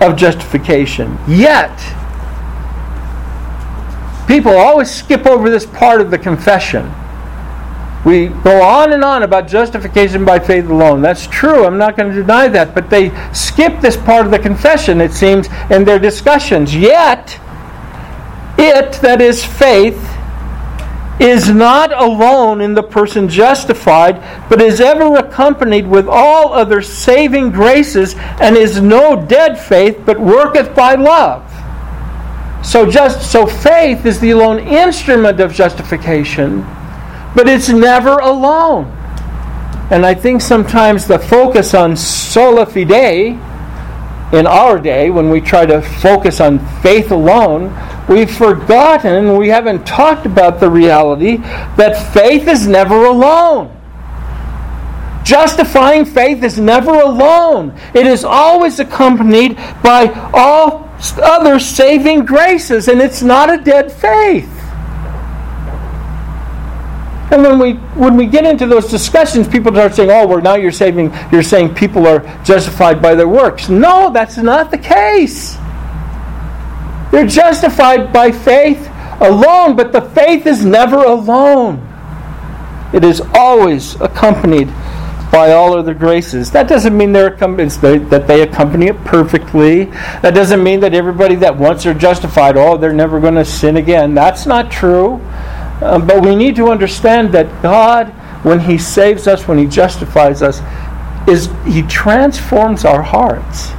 of 0.00 0.16
justification. 0.16 1.18
Yet, 1.28 1.70
People 4.32 4.56
always 4.56 4.90
skip 4.90 5.26
over 5.26 5.50
this 5.50 5.66
part 5.66 6.00
of 6.00 6.10
the 6.10 6.18
confession. 6.18 6.90
We 8.04 8.28
go 8.28 8.62
on 8.62 8.94
and 8.94 9.04
on 9.04 9.22
about 9.24 9.46
justification 9.46 10.24
by 10.24 10.38
faith 10.38 10.66
alone. 10.70 11.02
That's 11.02 11.26
true. 11.26 11.66
I'm 11.66 11.76
not 11.76 11.98
going 11.98 12.10
to 12.10 12.16
deny 12.18 12.48
that. 12.48 12.74
But 12.74 12.88
they 12.88 13.10
skip 13.34 13.82
this 13.82 13.96
part 13.96 14.24
of 14.24 14.32
the 14.32 14.38
confession, 14.38 15.02
it 15.02 15.12
seems, 15.12 15.48
in 15.70 15.84
their 15.84 15.98
discussions. 15.98 16.74
Yet, 16.74 17.38
it, 18.58 18.92
that 19.02 19.20
is 19.20 19.44
faith, 19.44 20.00
is 21.22 21.48
not 21.48 21.92
alone 21.92 22.60
in 22.60 22.74
the 22.74 22.82
person 22.82 23.28
justified, 23.28 24.20
but 24.48 24.60
is 24.60 24.80
ever 24.80 25.14
accompanied 25.16 25.86
with 25.86 26.08
all 26.08 26.52
other 26.52 26.82
saving 26.82 27.50
graces, 27.50 28.14
and 28.40 28.56
is 28.56 28.80
no 28.80 29.24
dead 29.26 29.58
faith, 29.58 30.02
but 30.04 30.18
worketh 30.20 30.74
by 30.74 30.94
love. 30.94 31.48
So 32.66 32.90
just 32.90 33.30
so 33.30 33.46
faith 33.46 34.04
is 34.04 34.20
the 34.20 34.30
alone 34.30 34.58
instrument 34.60 35.40
of 35.40 35.52
justification 35.52 36.64
but 37.34 37.48
it's 37.48 37.68
never 37.68 38.18
alone. 38.18 38.86
And 39.90 40.06
I 40.06 40.14
think 40.14 40.40
sometimes 40.40 41.06
the 41.06 41.18
focus 41.18 41.74
on 41.74 41.96
sola 41.96 42.66
fide 42.66 43.38
in 44.32 44.46
our 44.46 44.78
day, 44.78 45.10
when 45.10 45.28
we 45.28 45.40
try 45.40 45.66
to 45.66 45.82
focus 45.82 46.40
on 46.40 46.58
faith 46.80 47.10
alone, 47.10 47.76
we've 48.08 48.30
forgotten, 48.30 49.36
we 49.36 49.48
haven't 49.48 49.86
talked 49.86 50.24
about 50.24 50.58
the 50.58 50.70
reality 50.70 51.36
that 51.76 52.12
faith 52.14 52.48
is 52.48 52.66
never 52.66 53.04
alone. 53.04 53.78
Justifying 55.22 56.04
faith 56.04 56.42
is 56.42 56.58
never 56.58 56.92
alone. 56.92 57.78
It 57.94 58.06
is 58.06 58.24
always 58.24 58.80
accompanied 58.80 59.56
by 59.82 60.08
all 60.32 60.90
other 61.22 61.58
saving 61.58 62.24
graces, 62.24 62.88
and 62.88 63.00
it's 63.00 63.22
not 63.22 63.52
a 63.52 63.62
dead 63.62 63.92
faith. 63.92 64.61
And 67.32 67.42
when 67.42 67.58
we 67.58 67.72
when 67.96 68.18
we 68.18 68.26
get 68.26 68.44
into 68.44 68.66
those 68.66 68.90
discussions, 68.90 69.48
people 69.48 69.72
start 69.72 69.94
saying, 69.94 70.10
"Oh, 70.10 70.26
well, 70.26 70.42
now 70.42 70.54
you're 70.54 70.70
saving. 70.70 71.10
You're 71.32 71.42
saying 71.42 71.74
people 71.74 72.06
are 72.06 72.20
justified 72.44 73.00
by 73.00 73.14
their 73.14 73.26
works." 73.26 73.70
No, 73.70 74.10
that's 74.12 74.36
not 74.36 74.70
the 74.70 74.76
case. 74.76 75.56
They're 77.10 77.26
justified 77.26 78.12
by 78.12 78.32
faith 78.32 78.86
alone, 79.20 79.76
but 79.76 79.92
the 79.92 80.02
faith 80.02 80.46
is 80.46 80.62
never 80.62 80.96
alone. 80.96 81.80
It 82.92 83.02
is 83.02 83.22
always 83.32 83.98
accompanied 84.02 84.68
by 85.32 85.52
all 85.52 85.74
other 85.74 85.94
graces. 85.94 86.50
That 86.50 86.68
doesn't 86.68 86.94
mean 86.94 87.12
they're 87.12 87.30
that 87.30 88.24
they 88.26 88.42
accompany 88.42 88.88
it 88.88 89.04
perfectly. 89.04 89.84
That 90.20 90.34
doesn't 90.34 90.62
mean 90.62 90.80
that 90.80 90.92
everybody 90.92 91.36
that 91.36 91.56
once 91.56 91.84
they're 91.84 91.94
justified, 91.94 92.58
oh, 92.58 92.76
they're 92.76 92.92
never 92.92 93.18
going 93.18 93.36
to 93.36 93.44
sin 93.44 93.78
again. 93.78 94.14
That's 94.14 94.44
not 94.44 94.70
true. 94.70 95.22
Um, 95.82 96.06
but 96.06 96.24
we 96.24 96.36
need 96.36 96.56
to 96.56 96.68
understand 96.68 97.32
that 97.32 97.62
God, 97.62 98.08
when 98.44 98.60
He 98.60 98.78
saves 98.78 99.26
us, 99.26 99.48
when 99.48 99.58
He 99.58 99.66
justifies 99.66 100.42
us, 100.42 100.60
is 101.28 101.50
He 101.66 101.82
transforms 101.82 102.84
our 102.84 103.02
hearts. 103.02 103.72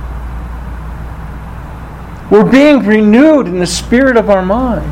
We're 2.31 2.49
being 2.49 2.79
renewed 2.85 3.47
in 3.47 3.59
the 3.59 3.67
spirit 3.67 4.17
of 4.17 4.29
our 4.29 4.43
mind. 4.43 4.91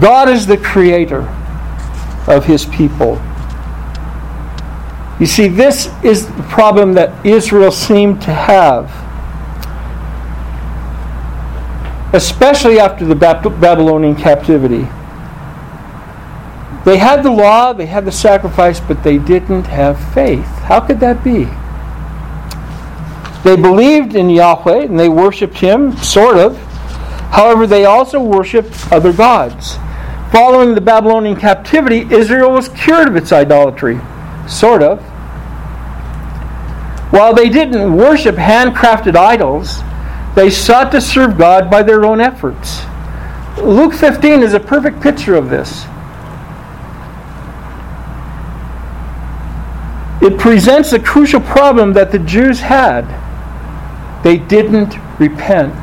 God 0.00 0.28
is 0.28 0.46
the 0.46 0.56
creator 0.56 1.22
of 2.28 2.44
his 2.44 2.64
people. 2.66 3.20
You 5.18 5.26
see, 5.26 5.48
this 5.48 5.92
is 6.04 6.26
the 6.28 6.42
problem 6.44 6.92
that 6.94 7.26
Israel 7.26 7.72
seemed 7.72 8.22
to 8.22 8.32
have 8.32 8.88
especially 12.12 12.78
after 12.78 13.04
the 13.04 13.14
Babylonian 13.14 14.16
captivity. 14.16 14.88
They 16.84 16.96
had 16.96 17.22
the 17.22 17.30
law, 17.30 17.72
they 17.72 17.86
had 17.86 18.04
the 18.04 18.12
sacrifice, 18.12 18.80
but 18.80 19.02
they 19.02 19.18
didn't 19.18 19.66
have 19.66 19.98
faith. 20.14 20.46
How 20.46 20.80
could 20.80 21.00
that 21.00 21.22
be? 21.22 21.44
They 23.44 23.56
believed 23.56 24.14
in 24.14 24.30
Yahweh 24.30 24.84
and 24.84 24.98
they 24.98 25.08
worshiped 25.08 25.58
Him, 25.58 25.96
sort 25.98 26.38
of. 26.38 26.56
However, 27.30 27.66
they 27.66 27.84
also 27.84 28.22
worshiped 28.22 28.90
other 28.90 29.12
gods. 29.12 29.76
Following 30.32 30.74
the 30.74 30.80
Babylonian 30.80 31.36
captivity, 31.36 32.06
Israel 32.10 32.52
was 32.52 32.68
cured 32.70 33.08
of 33.08 33.16
its 33.16 33.32
idolatry, 33.32 34.00
sort 34.46 34.82
of. 34.82 35.00
While 37.10 37.34
they 37.34 37.48
didn't 37.48 37.96
worship 37.96 38.36
handcrafted 38.36 39.16
idols, 39.16 39.82
they 40.38 40.50
sought 40.50 40.92
to 40.92 41.00
serve 41.00 41.36
God 41.36 41.68
by 41.68 41.82
their 41.82 42.04
own 42.04 42.20
efforts. 42.20 42.84
Luke 43.58 43.92
15 43.92 44.44
is 44.44 44.54
a 44.54 44.60
perfect 44.60 45.00
picture 45.00 45.34
of 45.34 45.50
this. 45.50 45.84
It 50.22 50.38
presents 50.38 50.92
a 50.92 51.00
crucial 51.00 51.40
problem 51.40 51.92
that 51.94 52.12
the 52.12 52.20
Jews 52.20 52.60
had. 52.60 53.02
They 54.22 54.36
didn't 54.36 54.94
repent. 55.18 55.74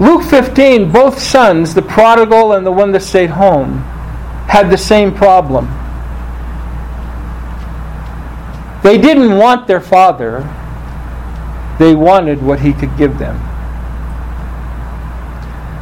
Luke 0.00 0.22
15, 0.22 0.92
both 0.92 1.18
sons, 1.18 1.74
the 1.74 1.82
prodigal 1.82 2.52
and 2.52 2.64
the 2.64 2.70
one 2.70 2.92
that 2.92 3.02
stayed 3.02 3.30
home, 3.30 3.78
had 4.46 4.70
the 4.70 4.78
same 4.78 5.12
problem. 5.12 5.66
They 8.82 8.98
didn't 8.98 9.36
want 9.36 9.66
their 9.66 9.80
father, 9.80 10.40
they 11.78 11.94
wanted 11.94 12.42
what 12.42 12.60
he 12.60 12.72
could 12.72 12.96
give 12.96 13.18
them. 13.18 13.36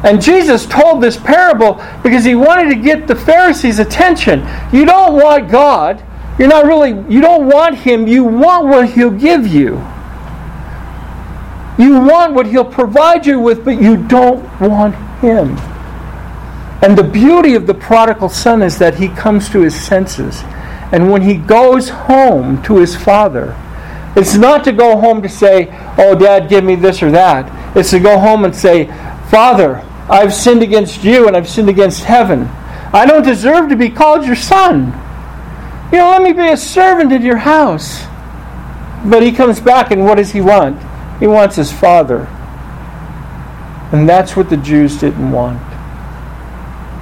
And 0.03 0.21
Jesus 0.21 0.65
told 0.65 1.01
this 1.01 1.17
parable 1.17 1.83
because 2.03 2.23
he 2.23 2.35
wanted 2.35 2.69
to 2.69 2.75
get 2.75 3.07
the 3.07 3.15
Pharisees' 3.15 3.79
attention. 3.79 4.47
You 4.71 4.85
don't 4.85 5.13
want 5.13 5.49
God. 5.49 6.03
You're 6.37 6.47
not 6.47 6.65
really, 6.65 6.91
you 7.11 7.19
don't 7.19 7.47
want 7.47 7.75
him. 7.75 8.07
You 8.07 8.23
want 8.23 8.67
what 8.67 8.89
he'll 8.91 9.09
give 9.09 9.47
you. 9.47 9.83
You 11.79 11.99
want 11.99 12.33
what 12.33 12.45
he'll 12.47 12.65
provide 12.65 13.25
you 13.25 13.39
with, 13.39 13.65
but 13.65 13.81
you 13.81 13.97
don't 13.97 14.43
want 14.59 14.95
him. 15.19 15.57
And 16.81 16.97
the 16.97 17.03
beauty 17.03 17.55
of 17.55 17.65
the 17.65 17.73
prodigal 17.73 18.29
son 18.29 18.61
is 18.61 18.77
that 18.77 18.95
he 18.95 19.09
comes 19.09 19.49
to 19.49 19.61
his 19.61 19.75
senses. 19.75 20.43
And 20.91 21.11
when 21.11 21.21
he 21.21 21.35
goes 21.35 21.89
home 21.89 22.61
to 22.63 22.77
his 22.77 22.95
father, 22.95 23.55
it's 24.15 24.35
not 24.35 24.63
to 24.63 24.71
go 24.71 24.99
home 24.99 25.21
to 25.21 25.29
say, 25.29 25.67
Oh, 25.97 26.15
dad, 26.15 26.49
give 26.49 26.63
me 26.63 26.75
this 26.75 27.03
or 27.03 27.11
that. 27.11 27.75
It's 27.75 27.91
to 27.91 27.99
go 27.99 28.17
home 28.17 28.45
and 28.45 28.55
say, 28.55 28.85
Father, 29.29 29.83
I've 30.09 30.33
sinned 30.33 30.63
against 30.63 31.03
you 31.03 31.27
and 31.27 31.35
I've 31.35 31.49
sinned 31.49 31.69
against 31.69 32.03
heaven. 32.03 32.47
I 32.93 33.05
don't 33.05 33.23
deserve 33.23 33.69
to 33.69 33.75
be 33.75 33.89
called 33.89 34.25
your 34.25 34.35
son. 34.35 34.93
You 35.91 35.99
know, 35.99 36.09
let 36.09 36.21
me 36.21 36.33
be 36.33 36.49
a 36.49 36.57
servant 36.57 37.11
in 37.11 37.21
your 37.21 37.37
house. 37.37 38.05
But 39.05 39.23
he 39.23 39.31
comes 39.31 39.59
back, 39.59 39.91
and 39.91 40.03
what 40.03 40.15
does 40.15 40.31
he 40.31 40.41
want? 40.41 40.81
He 41.19 41.27
wants 41.27 41.55
his 41.55 41.71
father. 41.71 42.27
And 43.91 44.07
that's 44.07 44.35
what 44.35 44.49
the 44.49 44.57
Jews 44.57 44.99
didn't 44.99 45.31
want. 45.31 45.61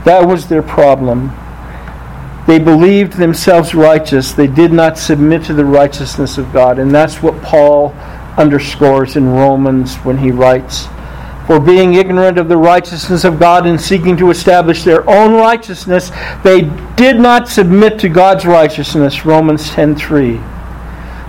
That 0.06 0.28
was 0.28 0.48
their 0.48 0.62
problem. 0.62 1.30
They 2.48 2.60
believed 2.60 3.14
themselves 3.14 3.74
righteous. 3.74 4.34
They 4.34 4.48
did 4.48 4.72
not 4.72 4.98
submit 4.98 5.44
to 5.46 5.54
the 5.54 5.66
righteousness 5.66 6.38
of 6.38 6.54
God. 6.54 6.78
And 6.78 6.94
that's 6.94 7.24
what 7.24 7.42
Paul 7.42 7.90
underscores 8.38 9.16
in 9.16 9.28
Romans 9.30 9.96
when 9.98 10.18
he 10.18 10.30
writes 10.30 10.88
For 11.48 11.60
being 11.60 11.96
ignorant 11.96 12.38
of 12.38 12.48
the 12.48 12.58
righteousness 12.58 13.24
of 13.24 13.40
God 13.40 13.66
and 13.66 13.80
seeking 13.80 14.16
to 14.18 14.30
establish 14.30 14.84
their 14.84 15.10
own 15.10 15.34
righteousness, 15.34 16.12
they 16.44 16.62
did 16.96 17.20
not 17.20 17.48
submit 17.48 18.00
to 18.00 18.10
God's 18.10 18.46
righteousness. 18.46 19.26
Romans 19.26 19.70
10:3. 19.72 20.38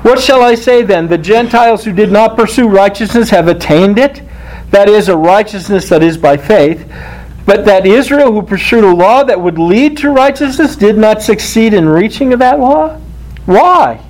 What 0.03 0.21
shall 0.21 0.43
I 0.43 0.55
say 0.55 0.83
then? 0.83 1.09
The 1.09 1.19
Gentiles 1.19 1.85
who 1.85 1.93
did 1.93 2.13
not 2.13 2.37
pursue 2.37 2.69
righteousness 2.69 3.31
have 3.31 3.49
attained 3.49 3.99
it, 3.99 4.23
that 4.71 4.89
is, 4.89 5.09
a 5.09 5.17
righteousness 5.17 5.89
that 5.89 6.03
is 6.03 6.17
by 6.17 6.37
faith. 6.37 6.87
But 7.47 7.65
that 7.67 7.87
Israel, 7.87 8.33
who 8.33 8.43
pursued 8.43 8.83
a 8.83 8.93
law 8.93 9.23
that 9.23 9.41
would 9.41 9.59
lead 9.59 9.99
to 9.99 10.11
righteousness, 10.11 10.75
did 10.75 10.99
not 10.99 11.23
succeed 11.23 11.73
in 11.73 11.89
reaching 11.89 12.31
that 12.31 12.59
law? 12.59 12.99
Why? 13.47 14.05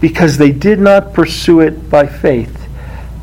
Because 0.00 0.38
they 0.38 0.52
did 0.52 0.78
not 0.78 1.12
pursue 1.12 1.60
it 1.60 1.90
by 1.90 2.06
faith, 2.06 2.68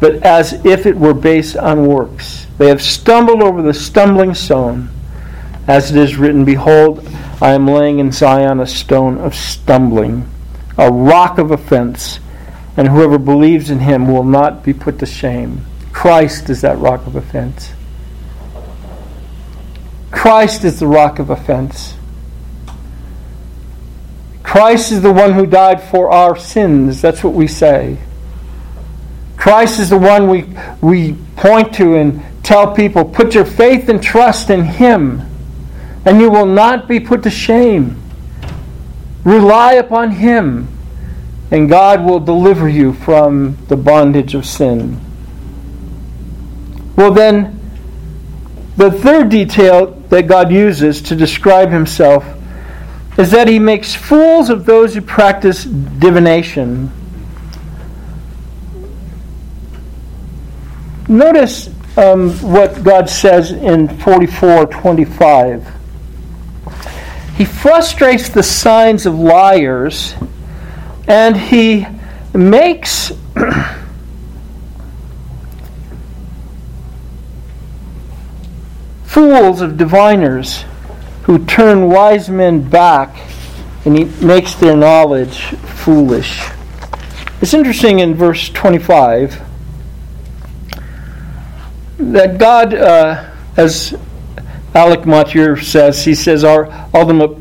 but 0.01 0.15
as 0.23 0.65
if 0.65 0.85
it 0.85 0.97
were 0.97 1.13
based 1.13 1.55
on 1.55 1.87
works. 1.87 2.45
They 2.57 2.67
have 2.67 2.81
stumbled 2.81 3.41
over 3.41 3.61
the 3.61 3.73
stumbling 3.73 4.33
stone. 4.33 4.89
As 5.65 5.91
it 5.91 5.97
is 5.97 6.17
written, 6.17 6.43
Behold, 6.43 7.07
I 7.41 7.53
am 7.53 7.67
laying 7.67 7.99
in 7.99 8.11
Zion 8.11 8.59
a 8.59 8.67
stone 8.67 9.17
of 9.17 9.33
stumbling, 9.33 10.29
a 10.77 10.91
rock 10.91 11.37
of 11.37 11.51
offense, 11.51 12.19
and 12.75 12.89
whoever 12.89 13.17
believes 13.17 13.69
in 13.69 13.79
him 13.79 14.11
will 14.11 14.25
not 14.25 14.63
be 14.63 14.73
put 14.73 14.99
to 14.99 15.05
shame. 15.05 15.65
Christ 15.93 16.49
is 16.49 16.61
that 16.61 16.77
rock 16.79 17.07
of 17.07 17.15
offense. 17.15 17.71
Christ 20.19 20.65
is 20.65 20.81
the 20.81 20.85
rock 20.85 21.19
of 21.19 21.29
offense. 21.29 21.95
Christ 24.43 24.91
is 24.91 25.01
the 25.01 25.13
one 25.13 25.31
who 25.31 25.45
died 25.45 25.81
for 25.81 26.11
our 26.11 26.37
sins. 26.37 27.01
That's 27.01 27.23
what 27.23 27.31
we 27.31 27.47
say. 27.47 27.97
Christ 29.37 29.79
is 29.79 29.89
the 29.89 29.97
one 29.97 30.27
we, 30.27 30.45
we 30.81 31.13
point 31.37 31.73
to 31.75 31.95
and 31.95 32.21
tell 32.43 32.75
people 32.75 33.05
put 33.05 33.33
your 33.33 33.45
faith 33.45 33.87
and 33.87 34.03
trust 34.03 34.49
in 34.49 34.65
Him, 34.65 35.21
and 36.03 36.19
you 36.19 36.29
will 36.29 36.45
not 36.45 36.85
be 36.85 36.99
put 36.99 37.23
to 37.23 37.29
shame. 37.29 37.95
Rely 39.23 39.75
upon 39.75 40.11
Him, 40.11 40.67
and 41.49 41.69
God 41.69 42.03
will 42.05 42.19
deliver 42.19 42.67
you 42.67 42.91
from 42.91 43.57
the 43.69 43.77
bondage 43.77 44.35
of 44.35 44.45
sin. 44.45 44.99
Well, 46.97 47.13
then, 47.13 47.58
the 48.79 48.89
third 48.89 49.27
detail 49.27 49.87
that 50.07 50.27
God 50.27 50.53
uses 50.53 51.01
to 51.01 51.15
describe 51.15 51.69
Himself 51.69 52.25
is 53.17 53.29
that 53.31 53.49
He 53.49 53.59
makes 53.59 53.93
fools 53.93 54.49
of 54.49 54.65
those 54.65 54.95
who 54.95 55.01
practice 55.01 55.65
divination. 55.65 56.89
Notice 61.09 61.69
um, 61.97 62.31
what 62.39 62.81
God 62.81 63.09
says 63.09 63.51
in 63.51 63.89
44:25. 63.89 65.73
He 67.35 67.43
frustrates 67.43 68.29
the 68.29 68.43
signs 68.43 69.05
of 69.05 69.15
liars, 69.19 70.15
and 71.05 71.35
he 71.35 71.85
makes 72.33 73.11
fools 79.09 79.59
of 79.59 79.75
diviners 79.75 80.65
who 81.23 81.43
turn 81.45 81.89
wise 81.89 82.29
men 82.29 82.61
back, 82.61 83.17
and 83.83 83.97
he 83.97 84.05
makes 84.23 84.53
their 84.53 84.77
knowledge 84.77 85.41
foolish. 85.81 86.47
It's 87.41 87.55
interesting 87.55 87.99
in 87.99 88.13
verse 88.13 88.49
25 88.49 89.41
that 91.97 92.37
God, 92.37 92.75
uh, 92.75 93.31
as 93.57 93.97
Alec 94.75 95.07
Motyer 95.07 95.57
says, 95.57 96.05
he 96.05 96.13
says 96.13 96.43
our 96.43 96.69
ultimate 96.93 97.35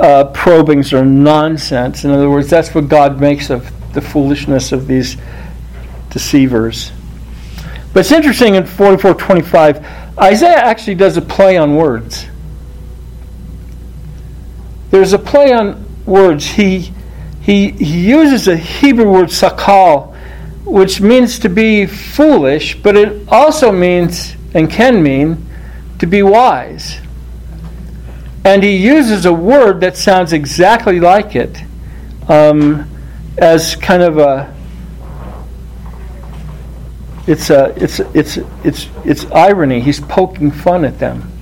uh, 0.00 0.24
probings 0.34 0.92
are 0.92 1.04
nonsense. 1.04 2.04
In 2.04 2.10
other 2.10 2.28
words, 2.28 2.50
that's 2.50 2.74
what 2.74 2.88
God 2.88 3.20
makes 3.20 3.48
of 3.48 3.70
the 3.92 4.00
foolishness 4.00 4.72
of 4.72 4.88
these 4.88 5.16
deceivers. 6.10 6.90
But 7.92 8.00
it's 8.00 8.12
interesting 8.12 8.56
in 8.56 8.64
44:25, 8.64 10.05
Isaiah 10.18 10.56
actually 10.56 10.94
does 10.94 11.16
a 11.16 11.22
play 11.22 11.56
on 11.56 11.76
words. 11.76 12.26
There's 14.90 15.12
a 15.12 15.18
play 15.18 15.52
on 15.52 15.84
words. 16.06 16.46
He 16.46 16.92
he, 17.46 17.70
he 17.70 18.08
uses 18.08 18.48
a 18.48 18.56
Hebrew 18.56 19.08
word 19.08 19.28
sakal, 19.28 20.16
which 20.64 21.00
means 21.00 21.38
to 21.38 21.48
be 21.48 21.86
foolish, 21.86 22.74
but 22.82 22.96
it 22.96 23.28
also 23.28 23.70
means 23.70 24.34
and 24.52 24.68
can 24.68 25.00
mean 25.00 25.46
to 26.00 26.06
be 26.06 26.24
wise. 26.24 26.98
And 28.44 28.64
he 28.64 28.76
uses 28.76 29.26
a 29.26 29.32
word 29.32 29.80
that 29.82 29.96
sounds 29.96 30.32
exactly 30.32 30.98
like 30.98 31.36
it 31.36 31.62
um, 32.28 32.90
as 33.38 33.76
kind 33.76 34.02
of 34.02 34.18
a. 34.18 34.55
It's 37.26 37.50
a 37.50 37.74
it's 37.76 37.98
it's 38.14 38.38
it's 38.62 38.88
it's 39.04 39.24
irony. 39.32 39.80
He's 39.80 40.00
poking 40.00 40.50
fun 40.50 40.84
at 40.84 40.98
them. 40.98 41.32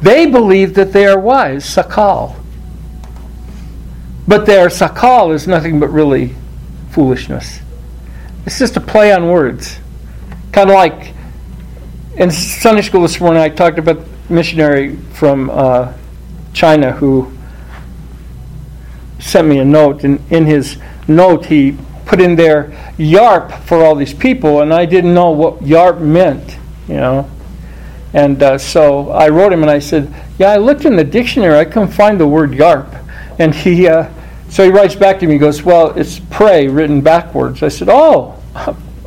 They 0.00 0.26
believe 0.26 0.74
that 0.74 0.92
they 0.92 1.06
are 1.06 1.18
wise, 1.18 1.64
sakal. 1.64 2.36
But 4.28 4.46
their 4.46 4.68
sakal 4.68 5.34
is 5.34 5.46
nothing 5.46 5.78
but 5.78 5.88
really 5.88 6.34
foolishness. 6.90 7.60
It's 8.46 8.58
just 8.58 8.76
a 8.76 8.80
play 8.80 9.12
on 9.12 9.28
words. 9.28 9.78
Kind 10.52 10.70
of 10.70 10.74
like 10.74 11.14
in 12.16 12.30
Sunday 12.30 12.82
school 12.82 13.02
this 13.02 13.20
morning, 13.20 13.42
I 13.42 13.50
talked 13.50 13.78
about 13.78 13.98
a 13.98 14.32
missionary 14.32 14.96
from 15.12 15.50
uh, 15.50 15.92
China 16.54 16.92
who 16.92 17.30
sent 19.18 19.46
me 19.46 19.58
a 19.58 19.64
note, 19.64 20.04
and 20.04 20.20
in 20.32 20.46
his 20.46 20.78
note, 21.08 21.46
he 21.46 21.76
put 22.06 22.20
in 22.20 22.36
there 22.36 22.70
YARP 22.96 23.62
for 23.64 23.84
all 23.84 23.94
these 23.94 24.14
people, 24.14 24.62
and 24.62 24.72
I 24.72 24.86
didn't 24.86 25.12
know 25.12 25.32
what 25.32 25.60
YARP 25.60 26.00
meant, 26.00 26.56
you 26.88 26.94
know. 26.94 27.28
And 28.14 28.42
uh, 28.42 28.56
so 28.56 29.10
I 29.10 29.28
wrote 29.28 29.52
him 29.52 29.62
and 29.62 29.70
I 29.70 29.80
said, 29.80 30.12
Yeah, 30.38 30.50
I 30.50 30.56
looked 30.56 30.86
in 30.86 30.96
the 30.96 31.04
dictionary, 31.04 31.58
I 31.58 31.64
couldn't 31.64 31.90
find 31.90 32.18
the 32.18 32.26
word 32.26 32.52
YARP. 32.52 33.02
And 33.38 33.54
he, 33.54 33.88
uh, 33.88 34.08
so 34.48 34.64
he 34.64 34.70
writes 34.70 34.94
back 34.94 35.18
to 35.20 35.26
me, 35.26 35.34
he 35.34 35.38
goes, 35.38 35.62
Well, 35.62 35.90
it's 35.98 36.20
pray 36.30 36.68
written 36.68 37.02
backwards. 37.02 37.62
I 37.62 37.68
said, 37.68 37.88
Oh, 37.90 38.40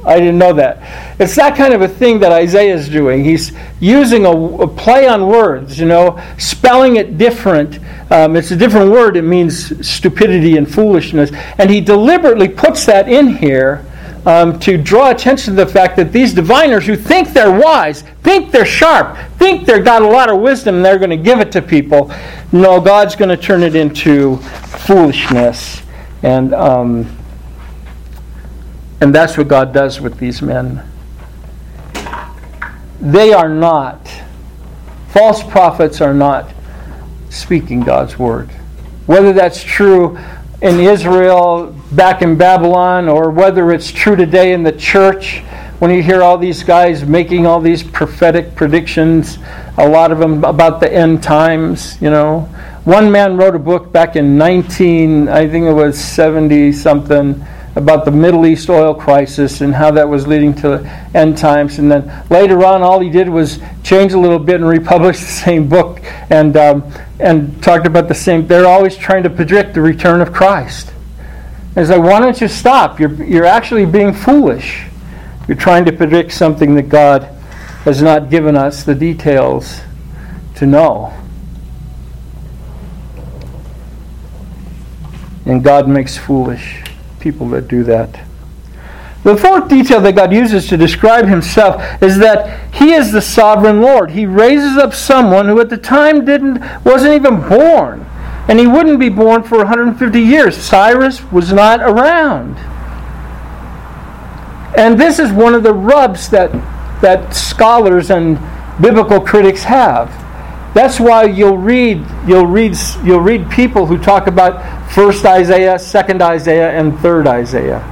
I 0.06 0.20
didn't 0.20 0.38
know 0.38 0.54
that. 0.54 1.20
It's 1.20 1.36
that 1.36 1.56
kind 1.56 1.74
of 1.74 1.82
a 1.82 1.88
thing 1.88 2.20
that 2.20 2.32
Isaiah 2.32 2.74
is 2.74 2.90
doing. 2.90 3.24
He's 3.24 3.52
using 3.80 4.26
a, 4.26 4.32
a 4.32 4.68
play 4.68 5.08
on 5.08 5.28
words, 5.28 5.80
you 5.80 5.86
know, 5.86 6.22
spelling 6.38 6.96
it 6.96 7.18
different. 7.18 7.80
Um, 8.12 8.36
it's 8.36 8.52
a 8.52 8.56
different 8.56 8.92
word, 8.92 9.18
it 9.18 9.24
means 9.24 9.88
stupidity 9.88 10.58
and 10.58 10.72
foolishness. 10.72 11.32
And 11.58 11.70
he 11.70 11.82
deliberately 11.82 12.48
puts 12.48 12.86
that 12.86 13.08
in 13.08 13.36
here 13.38 13.86
um, 14.26 14.60
to 14.60 14.78
draw 14.78 15.12
attention 15.12 15.56
to 15.56 15.66
the 15.66 15.72
fact 15.72 15.96
that 15.98 16.12
these 16.12 16.34
diviners 16.34 16.86
who 16.86 16.96
think 16.96 17.30
they're 17.30 17.58
wise, 17.58 18.02
think 18.24 18.52
they're 18.52 18.66
sharp, 18.66 19.18
think 19.38 19.66
they've 19.66 19.84
got 19.84 20.02
a 20.02 20.08
lot 20.08 20.30
of 20.30 20.40
wisdom 20.40 20.76
and 20.76 20.86
they're 20.86 20.98
going 20.98 21.10
to 21.10 21.18
give 21.18 21.40
it 21.40 21.52
to 21.54 21.62
people, 21.62 22.12
no, 22.52 22.82
God's 22.82 23.16
going 23.16 23.30
to 23.30 23.38
turn 23.38 23.64
it 23.64 23.76
into 23.76 24.38
foolishness. 24.38 25.82
And, 26.24 26.54
um, 26.54 27.19
and 29.02 29.14
that's 29.14 29.38
what 29.38 29.48
God 29.48 29.74
does 29.74 30.02
with 30.02 30.18
these 30.20 30.42
men. 30.42 30.84
They 33.00 33.32
are 33.32 33.50
not, 33.50 34.10
false 35.10 35.42
prophets 35.42 36.02
are 36.02 36.14
not 36.14 36.52
speaking 37.30 37.82
God's 37.82 38.20
word. 38.20 38.50
Whether 39.06 39.34
that's 39.34 39.64
true 39.64 40.18
in 40.62 40.80
Israel, 40.80 41.74
back 41.94 42.22
in 42.22 42.38
Babylon, 42.38 43.08
or 43.08 43.32
whether 43.32 43.72
it's 43.72 43.92
true 43.92 44.16
today 44.16 44.52
in 44.52 44.64
the 44.64 44.74
church, 44.74 45.40
when 45.80 45.92
you 45.92 46.04
hear 46.04 46.22
all 46.22 46.38
these 46.38 46.62
guys 46.62 47.06
making 47.06 47.46
all 47.46 47.62
these 47.62 47.82
prophetic 47.82 48.54
predictions, 48.54 49.38
a 49.78 49.88
lot 49.88 50.12
of 50.12 50.20
them 50.20 50.44
about 50.44 50.82
the 50.82 50.94
end 50.94 51.24
times, 51.24 52.00
you 52.02 52.10
know. 52.10 52.42
One 52.84 53.10
man 53.10 53.38
wrote 53.38 53.56
a 53.56 53.60
book 53.60 53.94
back 53.94 54.18
in 54.18 54.38
19, 54.38 55.30
I 55.30 55.48
think 55.48 55.66
it 55.66 55.72
was 55.72 55.98
70 55.98 56.74
something, 56.74 57.46
about 57.76 58.06
the 58.06 58.12
Middle 58.12 58.46
East 58.46 58.70
oil 58.70 58.94
crisis 58.94 59.62
and 59.62 59.74
how 59.74 59.92
that 59.92 60.08
was 60.08 60.28
leading 60.28 60.54
to 60.56 60.80
end 61.14 61.38
times. 61.38 61.80
And 61.80 61.92
then 61.92 62.26
later 62.30 62.66
on, 62.66 62.82
all 62.82 63.00
he 63.00 63.10
did 63.10 63.30
was 63.30 63.60
change 63.84 64.14
a 64.14 64.20
little 64.20 64.40
bit 64.40 64.56
and 64.56 64.68
republish 64.68 65.20
the 65.20 65.26
same 65.26 65.68
book 65.70 66.02
and 66.30 66.58
um, 66.58 66.92
and 67.20 67.62
talked 67.62 67.86
about 67.86 68.08
the 68.08 68.16
same. 68.16 68.48
They're 68.48 68.68
always 68.68 68.96
trying 68.96 69.24
to 69.24 69.30
predict 69.30 69.74
the 69.74 69.82
return 69.82 70.22
of 70.22 70.34
Christ. 70.34 70.94
It's 71.76 71.90
like, 71.90 72.02
why 72.02 72.20
don't 72.20 72.40
you 72.42 72.48
stop? 72.48 73.00
You're 73.00 73.24
you're 73.24 73.46
actually 73.46 73.86
being 73.86 74.14
foolish. 74.14 74.86
You're 75.48 75.58
trying 75.58 75.86
to 75.86 75.92
predict 75.92 76.32
something 76.32 76.76
that 76.76 76.90
God 76.90 77.24
has 77.86 78.02
not 78.02 78.30
given 78.30 78.56
us 78.56 78.84
the 78.84 78.96
details 78.96 79.80
to 80.56 80.66
know. 80.66 81.14
And 85.46 85.64
God 85.64 85.88
makes 85.88 86.16
foolish 86.16 86.84
people 87.20 87.48
that 87.50 87.68
do 87.68 87.84
that. 87.84 88.20
The 89.24 89.36
fourth 89.36 89.68
detail 89.68 90.00
that 90.02 90.16
God 90.16 90.32
uses 90.32 90.68
to 90.70 90.78
describe 90.78 91.26
himself 91.26 91.84
is 92.02 92.18
that 92.20 92.74
he 92.74 92.94
is 92.94 93.12
the 93.12 93.22
sovereign 93.22 93.82
Lord. 93.82 94.12
He 94.12 94.26
raises 94.26 94.78
up 94.78 94.94
someone 94.94 95.48
who 95.48 95.60
at 95.60 95.70
the 95.70 95.78
time 95.78 96.24
didn't 96.24 96.62
wasn't 96.86 97.16
even 97.16 97.42
born. 97.48 98.06
And 98.48 98.58
he 98.58 98.66
wouldn't 98.66 99.00
be 99.00 99.10
born 99.10 99.44
for 99.44 99.58
150 99.58 100.20
years. 100.20 100.58
Cyrus 100.58 101.22
was 101.32 101.52
not 101.52 101.82
around. 101.82 102.58
And 104.78 105.00
this 105.00 105.20
is 105.20 105.32
one 105.32 105.54
of 105.54 105.64
the 105.64 105.74
rubs 105.74 106.30
that 106.30 106.52
that 107.02 107.34
scholars 107.36 108.10
and 108.10 108.40
biblical 108.82 109.20
critics 109.20 109.64
have. 109.64 110.10
That's 110.74 111.00
why 111.00 111.24
you'll 111.24 111.58
read 111.58 112.06
you'll 112.28 112.46
read 112.46 112.78
you'll 113.04 113.22
read 113.22 113.50
people 113.50 113.86
who 113.86 113.98
talk 113.98 114.28
about 114.28 114.92
first 114.92 115.26
Isaiah, 115.26 115.80
second 115.80 116.22
Isaiah, 116.22 116.72
and 116.72 116.98
third 117.00 117.28
Isaiah. 117.28 117.84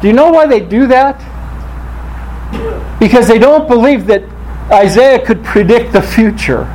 Do 0.00 0.06
you 0.06 0.12
know 0.12 0.30
why 0.30 0.46
they 0.46 0.60
do 0.60 0.86
that? 0.86 1.18
Because 3.00 3.26
they 3.26 3.38
don't 3.38 3.68
believe 3.68 4.06
that 4.06 4.22
Isaiah 4.70 5.24
could 5.24 5.42
predict 5.44 5.92
the 5.92 6.02
future. 6.02 6.74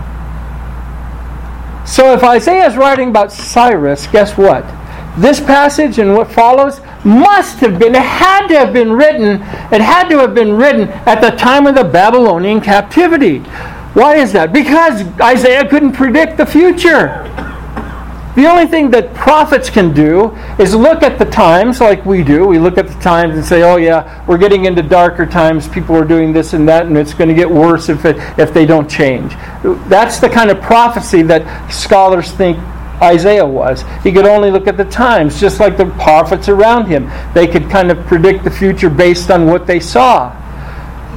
So 1.85 2.13
if 2.13 2.23
Isaiah 2.23 2.67
is 2.67 2.75
writing 2.75 3.09
about 3.09 3.31
Cyrus, 3.31 4.07
guess 4.07 4.37
what? 4.37 4.63
This 5.17 5.39
passage 5.39 5.99
and 5.99 6.15
what 6.15 6.31
follows 6.31 6.79
must 7.05 7.59
have 7.59 7.77
been, 7.77 7.93
it 7.93 8.01
had 8.01 8.47
to 8.47 8.57
have 8.57 8.73
been 8.73 8.93
written, 8.93 9.41
it 9.71 9.81
had 9.81 10.09
to 10.09 10.17
have 10.19 10.33
been 10.33 10.53
written 10.53 10.89
at 11.05 11.21
the 11.21 11.31
time 11.31 11.67
of 11.67 11.75
the 11.75 11.83
Babylonian 11.83 12.61
captivity. 12.61 13.43
Why 13.93 14.15
is 14.15 14.33
that? 14.33 14.51
Because 14.51 15.01
Isaiah 15.21 15.67
couldn't 15.67 15.93
predict 15.93 16.37
the 16.37 16.45
future. 16.45 17.29
The 18.35 18.47
only 18.47 18.65
thing 18.65 18.89
that 18.91 19.13
prophets 19.13 19.69
can 19.69 19.93
do 19.93 20.31
is 20.57 20.73
look 20.73 21.03
at 21.03 21.19
the 21.19 21.25
times 21.25 21.79
like 21.79 22.03
we 22.03 22.23
do. 22.23 22.47
We 22.47 22.57
look 22.57 22.79
at 22.79 22.87
the 22.87 22.99
times 22.99 23.35
and 23.35 23.45
say, 23.45 23.61
oh, 23.61 23.75
yeah, 23.75 24.25
we're 24.25 24.39
getting 24.39 24.65
into 24.65 24.81
darker 24.81 25.27
times. 25.27 25.67
People 25.67 25.95
are 25.95 26.03
doing 26.03 26.33
this 26.33 26.53
and 26.53 26.67
that, 26.67 26.87
and 26.87 26.97
it's 26.97 27.13
going 27.13 27.27
to 27.27 27.35
get 27.35 27.49
worse 27.49 27.89
if, 27.89 28.05
it, 28.05 28.17
if 28.39 28.51
they 28.51 28.65
don't 28.65 28.89
change. 28.89 29.33
That's 29.87 30.19
the 30.19 30.29
kind 30.29 30.49
of 30.49 30.59
prophecy 30.61 31.21
that 31.23 31.71
scholars 31.71 32.31
think 32.31 32.57
Isaiah 33.03 33.45
was. 33.45 33.83
He 34.01 34.11
could 34.11 34.25
only 34.25 34.49
look 34.49 34.65
at 34.65 34.77
the 34.77 34.85
times, 34.85 35.39
just 35.39 35.59
like 35.59 35.77
the 35.77 35.85
prophets 35.85 36.49
around 36.49 36.87
him. 36.87 37.11
They 37.35 37.45
could 37.45 37.69
kind 37.69 37.91
of 37.91 38.03
predict 38.07 38.43
the 38.43 38.51
future 38.51 38.89
based 38.89 39.29
on 39.29 39.45
what 39.45 39.67
they 39.67 39.79
saw. 39.79 40.39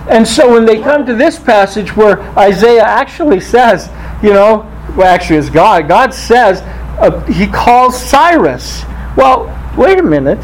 And 0.09 0.27
so 0.27 0.53
when 0.53 0.65
they 0.65 0.81
come 0.81 1.05
to 1.07 1.15
this 1.15 1.39
passage 1.39 1.97
where 1.97 2.21
Isaiah 2.39 2.85
actually 2.85 3.41
says, 3.41 3.89
you 4.23 4.33
know, 4.33 4.73
well, 4.97 5.13
actually, 5.13 5.37
it's 5.37 5.51
God. 5.51 5.89
God 5.89 6.15
says, 6.15 6.63
uh, 6.99 7.21
he 7.27 7.47
calls 7.47 8.01
Cyrus. 8.01 8.85
Well, 9.17 9.47
wait 9.77 9.99
a 9.99 10.03
minute. 10.03 10.43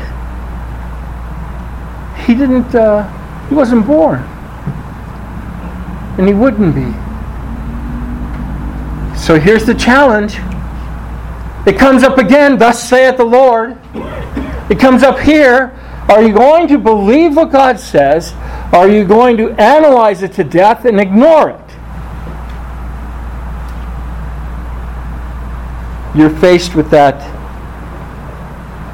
He 2.27 2.35
didn't, 2.35 2.75
uh, 2.75 3.09
he 3.49 3.55
wasn't 3.55 3.87
born. 3.87 4.19
And 6.19 6.29
he 6.29 6.35
wouldn't 6.35 6.75
be. 6.75 6.93
So 9.19 9.39
here's 9.39 9.65
the 9.65 9.75
challenge. 9.75 10.35
It 11.67 11.79
comes 11.79 12.03
up 12.03 12.19
again, 12.19 12.59
thus 12.59 12.83
saith 12.87 13.17
the 13.17 13.25
Lord. 13.25 13.79
It 14.69 14.79
comes 14.79 15.03
up 15.03 15.19
here. 15.19 15.79
Are 16.09 16.23
you 16.23 16.35
going 16.35 16.69
to 16.69 16.79
believe 16.79 17.37
what 17.37 17.53
God 17.53 17.79
says? 17.79 18.33
Are 18.73 18.89
you 18.89 19.05
going 19.05 19.37
to 19.37 19.51
analyze 19.53 20.23
it 20.23 20.33
to 20.35 20.45
death 20.45 20.85
and 20.85 20.99
ignore 20.99 21.51
it? 21.51 21.73
you're 26.15 26.31
faced 26.31 26.75
with 26.75 26.91
that 26.91 27.21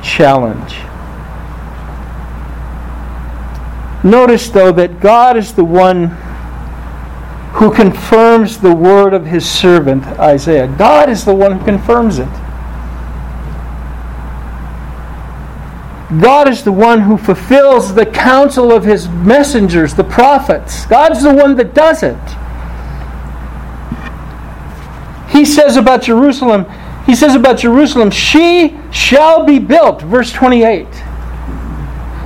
challenge. 0.02 0.76
Notice, 4.04 4.48
though, 4.50 4.72
that 4.72 5.00
God 5.00 5.36
is 5.36 5.52
the 5.52 5.64
one 5.64 6.08
who 7.54 7.74
confirms 7.74 8.58
the 8.58 8.72
word 8.72 9.14
of 9.14 9.26
his 9.26 9.48
servant 9.48 10.04
Isaiah. 10.20 10.68
God 10.78 11.08
is 11.08 11.24
the 11.24 11.34
one 11.34 11.58
who 11.58 11.64
confirms 11.64 12.20
it. 12.20 12.28
God 16.20 16.48
is 16.48 16.64
the 16.64 16.72
one 16.72 17.02
who 17.02 17.18
fulfills 17.18 17.94
the 17.94 18.06
counsel 18.06 18.72
of 18.72 18.84
his 18.84 19.08
messengers, 19.08 19.94
the 19.94 20.04
prophets. 20.04 20.86
God 20.86 21.12
is 21.12 21.22
the 21.22 21.34
one 21.34 21.56
that 21.56 21.74
does 21.74 22.02
it. 22.02 22.16
He 25.30 25.44
says 25.44 25.76
about 25.76 26.02
Jerusalem, 26.02 26.64
he 27.04 27.14
says 27.14 27.34
about 27.34 27.58
Jerusalem, 27.58 28.10
she 28.10 28.78
shall 28.90 29.44
be 29.44 29.58
built. 29.58 30.00
Verse 30.02 30.32
28. 30.32 30.86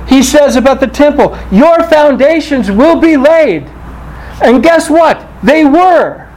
He 0.07 0.23
says 0.23 0.55
about 0.55 0.79
the 0.79 0.87
temple, 0.87 1.37
your 1.51 1.83
foundations 1.83 2.71
will 2.71 2.99
be 2.99 3.17
laid. 3.17 3.63
And 4.41 4.63
guess 4.63 4.89
what? 4.89 5.27
They 5.43 5.65
were. 5.65 6.29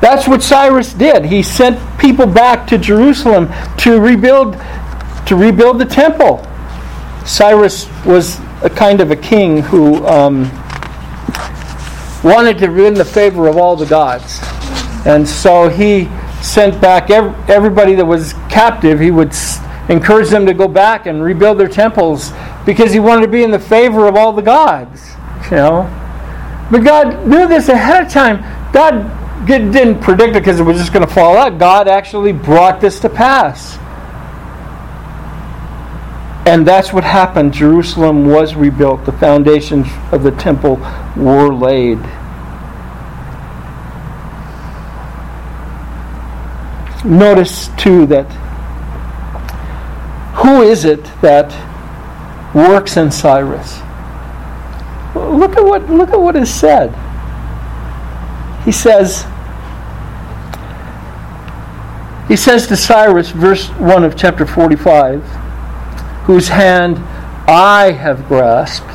That's 0.00 0.28
what 0.28 0.42
Cyrus 0.42 0.92
did. 0.92 1.24
He 1.24 1.42
sent 1.42 1.78
people 1.98 2.26
back 2.26 2.66
to 2.68 2.78
Jerusalem 2.78 3.48
to 3.78 4.00
rebuild 4.00 4.54
to 5.28 5.36
rebuild 5.36 5.78
the 5.78 5.84
temple. 5.84 6.44
Cyrus 7.26 7.86
was 8.04 8.40
a 8.62 8.70
kind 8.70 9.00
of 9.00 9.10
a 9.10 9.16
king 9.16 9.62
who 9.62 10.04
um, 10.06 10.44
wanted 12.24 12.58
to 12.58 12.68
win 12.68 12.94
the 12.94 13.04
favor 13.04 13.46
of 13.46 13.56
all 13.56 13.76
the 13.76 13.86
gods. 13.86 14.40
And 15.06 15.28
so 15.28 15.68
he 15.68 16.08
sent 16.42 16.80
back 16.80 17.10
everybody 17.10 17.94
that 17.94 18.04
was 18.04 18.32
captive. 18.48 18.98
He 18.98 19.10
would 19.10 19.34
encourage 19.88 20.30
them 20.30 20.46
to 20.46 20.54
go 20.54 20.66
back 20.66 21.06
and 21.06 21.22
rebuild 21.22 21.58
their 21.58 21.68
temples 21.68 22.32
because 22.64 22.92
he 22.92 23.00
wanted 23.00 23.22
to 23.22 23.28
be 23.28 23.42
in 23.42 23.50
the 23.50 23.58
favor 23.58 24.08
of 24.08 24.16
all 24.16 24.32
the 24.32 24.42
gods. 24.42 25.10
You 25.50 25.56
know, 25.56 26.66
but 26.70 26.84
God 26.84 27.26
knew 27.26 27.46
this 27.46 27.68
ahead 27.68 28.06
of 28.06 28.12
time. 28.12 28.42
God 28.72 29.46
didn't 29.46 30.00
predict 30.00 30.36
it 30.36 30.40
because 30.40 30.58
it 30.58 30.62
was 30.62 30.78
just 30.78 30.92
going 30.92 31.06
to 31.06 31.12
fall 31.12 31.36
out. 31.36 31.58
God 31.58 31.86
actually 31.86 32.32
brought 32.32 32.80
this 32.80 32.98
to 33.00 33.08
pass. 33.08 33.78
And 36.48 36.66
that's 36.66 36.94
what 36.94 37.04
happened. 37.04 37.52
Jerusalem 37.52 38.24
was 38.24 38.54
rebuilt. 38.54 39.04
The 39.04 39.12
foundations 39.12 39.86
of 40.12 40.22
the 40.22 40.30
temple 40.30 40.76
were 41.14 41.52
laid. 41.52 41.98
Notice 47.04 47.68
too 47.76 48.06
that 48.06 48.24
who 50.36 50.62
is 50.62 50.86
it 50.86 51.04
that 51.20 51.52
works 52.54 52.96
in 52.96 53.10
Cyrus? 53.10 53.80
Look 55.14 55.54
at 55.54 55.62
what 55.62 55.90
look 55.90 56.08
at 56.08 56.18
what 56.18 56.34
is 56.34 56.52
said. 56.52 56.94
He 58.64 58.72
says 58.72 59.26
he 62.26 62.36
says 62.36 62.66
to 62.68 62.76
Cyrus, 62.76 63.32
verse 63.32 63.68
1 63.68 64.02
of 64.04 64.16
chapter 64.16 64.46
45, 64.46 65.47
whose 66.28 66.48
hand 66.48 66.98
I 67.50 67.90
have 67.90 68.28
grasped 68.28 68.86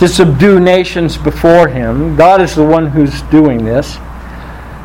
to 0.00 0.08
subdue 0.08 0.58
nations 0.58 1.16
before 1.16 1.68
him. 1.68 2.16
God 2.16 2.40
is 2.40 2.56
the 2.56 2.64
one 2.64 2.86
who's 2.88 3.22
doing 3.22 3.64
this 3.64 3.98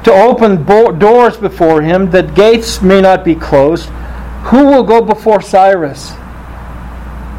to 0.03 0.11
open 0.11 0.63
bo- 0.63 0.91
doors 0.91 1.37
before 1.37 1.81
him, 1.81 2.09
that 2.11 2.33
gates 2.33 2.81
may 2.81 3.01
not 3.01 3.23
be 3.23 3.35
closed. 3.35 3.87
Who 4.49 4.65
will 4.65 4.83
go 4.83 5.01
before 5.01 5.41
Cyrus? 5.41 6.11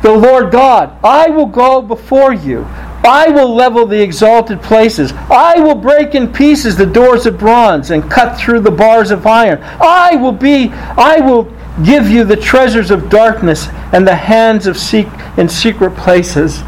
The 0.02 0.12
Lord 0.12 0.50
God. 0.52 0.96
I 1.04 1.28
will 1.30 1.46
go 1.46 1.82
before 1.82 2.32
you. 2.32 2.66
I 3.04 3.28
will 3.30 3.54
level 3.54 3.86
the 3.86 4.00
exalted 4.00 4.62
places. 4.62 5.12
I 5.12 5.58
will 5.60 5.74
break 5.74 6.14
in 6.14 6.32
pieces 6.32 6.76
the 6.76 6.86
doors 6.86 7.26
of 7.26 7.38
bronze 7.38 7.90
and 7.90 8.10
cut 8.10 8.38
through 8.38 8.60
the 8.60 8.70
bars 8.70 9.10
of 9.10 9.26
iron. 9.26 9.60
I 9.62 10.16
will 10.16 10.32
be, 10.32 10.70
I 10.72 11.20
will 11.20 11.52
give 11.84 12.08
you 12.08 12.24
the 12.24 12.36
treasures 12.36 12.90
of 12.90 13.10
darkness 13.10 13.68
and 13.92 14.06
the 14.06 14.14
hands 14.14 14.66
of 14.66 14.76
seek 14.76 15.08
in 15.36 15.48
secret 15.48 15.96
places. 15.96 16.62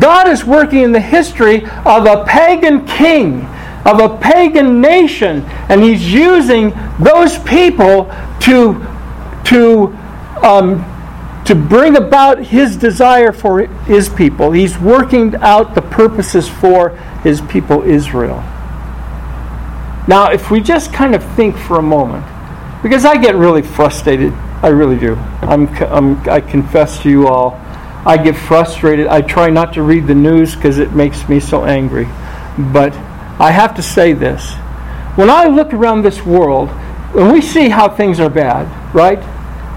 God 0.00 0.28
is 0.28 0.44
working 0.44 0.80
in 0.80 0.92
the 0.92 1.00
history 1.00 1.64
of 1.84 2.06
a 2.06 2.24
pagan 2.26 2.84
king 2.86 3.46
of 3.88 4.00
a 4.00 4.18
pagan 4.18 4.80
nation, 4.80 5.42
and 5.68 5.82
he's 5.82 6.12
using 6.12 6.72
those 6.98 7.38
people 7.38 8.04
to, 8.40 8.86
to, 9.44 9.86
um, 10.42 10.84
to 11.48 11.54
bring 11.54 11.96
about 11.96 12.44
his 12.44 12.76
desire 12.76 13.32
for 13.32 13.60
his 13.60 14.10
people. 14.10 14.52
He's 14.52 14.78
working 14.78 15.34
out 15.36 15.74
the 15.74 15.80
purposes 15.80 16.46
for 16.46 16.90
his 17.22 17.40
people, 17.40 17.82
Israel. 17.84 18.40
Now, 20.06 20.30
if 20.30 20.50
we 20.50 20.60
just 20.60 20.92
kind 20.92 21.14
of 21.14 21.24
think 21.36 21.56
for 21.56 21.78
a 21.78 21.82
moment, 21.82 22.26
because 22.82 23.06
I 23.06 23.16
get 23.16 23.34
really 23.34 23.62
frustrated, 23.62 24.34
I 24.62 24.68
really 24.68 24.98
do. 24.98 25.14
I'm, 25.40 25.68
I'm, 25.84 26.28
I 26.28 26.42
confess 26.42 27.02
to 27.04 27.08
you 27.08 27.28
all, 27.28 27.52
I 28.04 28.18
get 28.22 28.36
frustrated. 28.36 29.06
I 29.06 29.22
try 29.22 29.48
not 29.48 29.72
to 29.72 29.82
read 29.82 30.06
the 30.06 30.14
news 30.14 30.54
because 30.54 30.78
it 30.78 30.92
makes 30.92 31.30
me 31.30 31.40
so 31.40 31.64
angry. 31.64 32.04
But 32.58 32.92
I 33.40 33.52
have 33.52 33.74
to 33.76 33.82
say 33.82 34.12
this. 34.12 34.52
When 35.16 35.30
I 35.30 35.46
look 35.46 35.72
around 35.72 36.02
this 36.02 36.26
world, 36.26 36.68
and 37.16 37.32
we 37.32 37.40
see 37.40 37.70
how 37.70 37.88
things 37.88 38.20
are 38.20 38.28
bad, 38.28 38.94
right? 38.94 39.18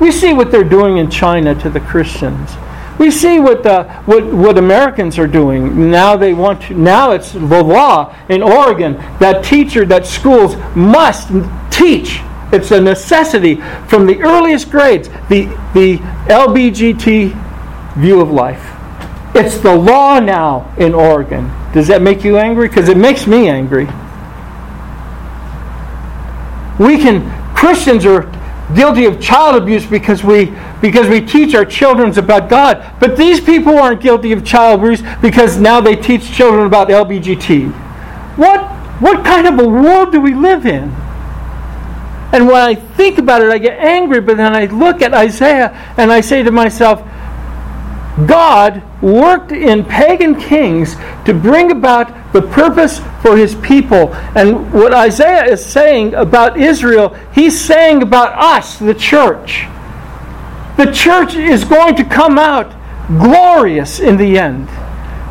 We 0.02 0.12
see 0.12 0.34
what 0.34 0.50
they're 0.50 0.64
doing 0.64 0.98
in 0.98 1.12
China 1.12 1.54
to 1.62 1.70
the 1.70 1.80
Christians. 1.80 2.50
We 2.98 3.12
see 3.12 3.40
what, 3.40 3.62
the, 3.62 3.84
what, 4.06 4.26
what 4.26 4.58
Americans 4.58 5.20
are 5.20 5.28
doing. 5.28 5.92
Now 5.92 6.18
they 6.18 6.34
want 6.34 6.64
to, 6.64 6.74
now 6.74 7.12
it's 7.12 7.34
the 7.34 7.64
law 7.64 8.16
in 8.28 8.42
Oregon 8.42 8.96
that 9.20 9.46
teacher, 9.46 9.86
that 9.86 10.08
schools 10.08 10.56
must 10.76 11.30
teach. 11.70 12.20
It's 12.52 12.72
a 12.72 12.82
necessity 12.82 13.56
from 13.88 14.08
the 14.08 14.20
earliest 14.24 14.72
grades, 14.72 15.08
the, 15.30 15.46
the 15.76 15.98
LBGT 16.28 17.94
view 17.98 18.22
of 18.22 18.32
life. 18.32 18.72
It's 19.36 19.60
the 19.60 19.76
law 19.76 20.20
now 20.20 20.74
in 20.80 20.96
Oregon. 20.96 21.52
Does 21.74 21.88
that 21.90 22.02
make 22.02 22.24
you 22.24 22.38
angry? 22.38 22.68
Because 22.68 22.90
it 22.90 22.98
makes 22.98 23.28
me 23.28 23.50
angry. 23.50 23.86
We 26.80 26.98
can, 26.98 27.56
Christians 27.56 28.04
are 28.08 28.41
guilty 28.76 29.06
of 29.06 29.20
child 29.20 29.62
abuse 29.62 29.86
because 29.86 30.24
we 30.24 30.54
because 30.82 31.08
we 31.08 31.22
teach 31.22 31.54
our 31.56 31.66
children 31.66 32.18
about 32.18 32.50
God. 32.50 32.94
But 33.00 33.18
these 33.18 33.40
people 33.40 33.78
aren't 33.78 34.02
guilty 34.02 34.32
of 34.32 34.46
child 34.46 34.82
abuse 34.82 35.02
because 35.22 35.58
now 35.58 35.82
they 35.82 35.96
teach 35.96 36.32
children 36.32 36.66
about 36.66 36.90
LBGT. 36.90 37.72
What 38.38 38.62
what 39.02 39.26
kind 39.26 39.48
of 39.48 39.60
a 39.60 39.68
world 39.68 40.12
do 40.12 40.22
we 40.22 40.34
live 40.34 40.66
in? 40.66 40.96
And 42.34 42.48
when 42.48 42.56
I 42.56 42.76
think 42.76 43.18
about 43.18 43.42
it, 43.42 43.50
I 43.50 43.58
get 43.58 43.78
angry, 43.78 44.22
but 44.22 44.38
then 44.38 44.56
I 44.56 44.66
look 44.66 45.02
at 45.02 45.14
Isaiah 45.14 45.72
and 45.98 46.12
I 46.12 46.22
say 46.22 46.44
to 46.44 46.52
myself, 46.52 47.02
God 48.28 48.84
worked 49.02 49.52
in 49.52 49.86
pagan 49.86 50.40
kings 50.40 50.96
to 51.26 51.34
bring 51.34 51.72
about 51.72 52.34
the 52.34 52.42
purpose 52.42 53.00
for 53.22 53.38
his 53.38 53.56
people. 53.56 54.14
And 54.36 54.74
what 54.74 54.94
Isaiah 54.94 55.46
is 55.46 55.66
saying 55.66 56.14
about 56.14 56.60
Israel, 56.60 57.16
he's 57.34 57.60
saying 57.60 58.02
about 58.02 58.34
us, 58.38 58.78
the 58.78 58.94
church. 58.94 59.66
The 60.78 60.92
church 60.92 61.36
is 61.36 61.64
going 61.64 61.96
to 61.96 62.04
come 62.04 62.38
out 62.38 62.76
glorious 63.08 64.00
in 64.00 64.18
the 64.18 64.38
end. 64.38 64.68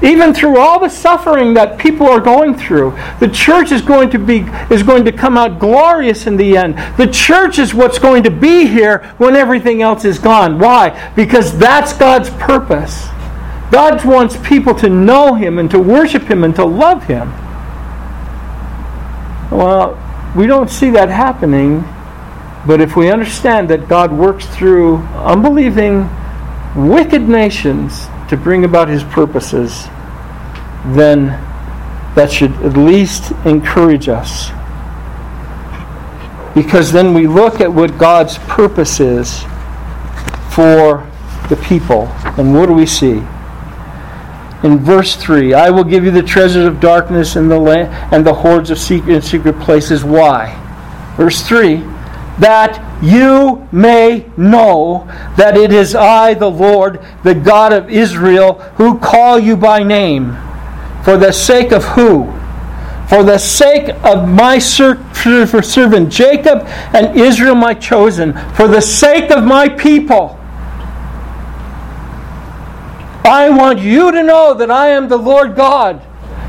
Even 0.03 0.33
through 0.33 0.59
all 0.59 0.81
the 0.81 0.89
suffering 0.89 1.53
that 1.55 1.79
people 1.79 2.07
are 2.07 2.21
going 2.21 2.57
through, 2.57 2.97
the 3.21 3.29
church 3.29 3.71
is 3.71 3.83
going 3.83 4.09
to 4.11 4.19
be 4.19 4.41
is 4.71 4.83
going 4.83 5.05
to 5.05 5.13
come 5.13 5.37
out 5.37 5.59
glorious 5.59 6.27
in 6.27 6.37
the 6.37 6.57
end. 6.57 6.79
The 6.97 7.07
church 7.07 7.59
is 7.59 7.75
what's 7.75 7.99
going 7.99 8.23
to 8.23 8.31
be 8.31 8.67
here 8.67 9.15
when 9.19 9.37
everything 9.37 9.83
else 9.83 10.07
is 10.07 10.19
gone. 10.19 10.59
Why? 10.59 11.13
Because 11.15 11.57
that's 11.59 11.93
God's 11.93 12.31
purpose. 12.31 13.09
God 13.71 14.03
wants 14.05 14.37
people 14.39 14.75
to 14.77 14.89
know 14.89 15.35
him 15.35 15.59
and 15.59 15.71
to 15.71 15.79
worship 15.79 16.23
him 16.23 16.45
and 16.45 16.57
to 16.57 16.65
love 16.65 17.05
him. 17.05 17.31
Well, 19.51 19.99
we 20.35 20.47
don't 20.47 20.71
see 20.71 20.91
that 20.91 21.11
happening, 21.11 21.85
but 22.67 22.81
if 22.81 22.97
we 22.97 23.11
understand 23.11 23.69
that 23.69 23.87
God 23.87 24.13
works 24.13 24.47
through 24.47 24.97
unbelieving 25.17 26.09
wicked 26.75 27.29
nations 27.29 28.07
to 28.31 28.37
bring 28.37 28.65
about 28.65 28.89
his 28.89 29.03
purposes, 29.03 29.87
then 30.95 31.27
that 32.15 32.31
should 32.31 32.53
at 32.63 32.77
least 32.77 33.33
encourage 33.45 34.09
us. 34.09 34.51
Because 36.55 36.93
then 36.93 37.13
we 37.13 37.27
look 37.27 37.61
at 37.61 37.73
what 37.73 37.99
God's 37.99 38.39
purpose 38.39 39.01
is 39.01 39.43
for 40.55 41.05
the 41.49 41.61
people. 41.65 42.07
And 42.39 42.55
what 42.55 42.67
do 42.67 42.73
we 42.73 42.87
see? 42.87 43.21
In 44.63 44.79
verse 44.79 45.17
3, 45.17 45.55
I 45.55 45.71
will 45.71 45.85
give 45.85 46.05
you 46.05 46.13
the 46.13 46.23
treasures 46.23 46.67
of 46.67 46.79
darkness 46.79 47.35
and 47.35 47.51
the 47.51 47.59
land 47.59 47.93
and 48.15 48.25
the 48.25 48.35
hoards 48.35 48.71
of 48.71 48.79
secret 48.79 49.25
secret 49.25 49.59
places. 49.59 50.05
Why? 50.05 50.55
Verse 51.17 51.43
3 51.43 51.83
that 52.41 53.03
you 53.03 53.69
may 53.71 54.27
know 54.37 55.07
that 55.37 55.57
it 55.57 55.73
is 55.73 55.95
I, 55.95 56.35
the 56.35 56.51
Lord, 56.51 57.01
the 57.23 57.35
God 57.35 57.73
of 57.73 57.91
Israel, 57.91 58.55
who 58.77 58.99
call 58.99 59.39
you 59.39 59.57
by 59.57 59.83
name. 59.83 60.37
For 61.05 61.17
the 61.17 61.33
sake 61.33 61.73
of 61.73 61.85
who? 61.85 62.33
For 63.09 63.23
the 63.23 63.39
sake 63.39 63.89
of 64.05 64.29
my 64.29 64.59
servant 64.59 66.13
Jacob 66.13 66.63
and 66.95 67.19
Israel, 67.19 67.55
my 67.55 67.75
chosen. 67.75 68.33
For 68.55 68.69
the 68.69 68.81
sake 68.81 69.31
of 69.31 69.45
my 69.45 69.69
people. 69.69 70.39
I 73.25 73.51
want 73.51 73.81
you 73.81 74.11
to 74.13 74.23
know 74.23 74.55
that 74.55 74.71
I 74.71 74.89
am 74.89 75.09
the 75.09 75.17
Lord 75.17 75.55
God, 75.55 76.01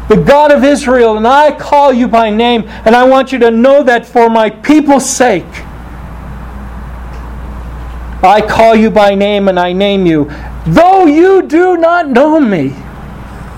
the 0.08 0.16
God 0.16 0.52
of 0.52 0.64
Israel, 0.64 1.18
and 1.18 1.28
I 1.28 1.52
call 1.58 1.92
you 1.92 2.08
by 2.08 2.30
name, 2.30 2.64
and 2.86 2.96
I 2.96 3.04
want 3.04 3.32
you 3.32 3.40
to 3.40 3.52
know 3.52 3.84
that 3.84 4.06
for 4.06 4.30
my 4.30 4.50
people's 4.50 5.10
sake. 5.10 5.44
I 8.24 8.42
call 8.42 8.76
you 8.76 8.90
by 8.90 9.16
name 9.16 9.48
and 9.48 9.60
I 9.60 9.74
name 9.74 10.06
you, 10.06 10.32
though 10.66 11.06
you 11.06 11.42
do 11.42 11.78
not 11.78 12.10
know 12.10 12.40
me. 12.40 12.76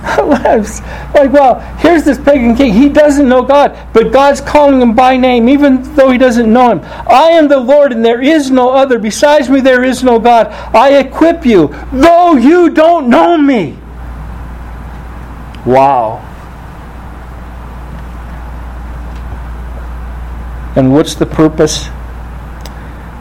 like, 0.17 1.31
well, 1.31 1.61
here's 1.77 2.03
this 2.03 2.17
pagan 2.17 2.55
king. 2.55 2.73
He 2.73 2.89
doesn't 2.89 3.27
know 3.27 3.41
God, 3.41 3.77
but 3.93 4.11
God's 4.11 4.41
calling 4.41 4.81
him 4.81 4.93
by 4.93 5.15
name, 5.15 5.47
even 5.47 5.81
though 5.95 6.11
he 6.11 6.17
doesn't 6.17 6.51
know 6.51 6.71
him. 6.71 6.81
I 7.07 7.29
am 7.29 7.47
the 7.47 7.59
Lord, 7.59 7.93
and 7.93 8.03
there 8.03 8.21
is 8.21 8.51
no 8.51 8.71
other. 8.71 8.99
Besides 8.99 9.49
me, 9.49 9.61
there 9.61 9.81
is 9.81 10.03
no 10.03 10.19
God. 10.19 10.47
I 10.75 10.97
equip 10.97 11.45
you, 11.45 11.73
though 11.93 12.35
you 12.35 12.69
don't 12.69 13.09
know 13.09 13.37
me. 13.37 13.77
Wow. 15.65 16.19
And 20.75 20.91
what's 20.91 21.15
the 21.15 21.25
purpose? 21.25 21.87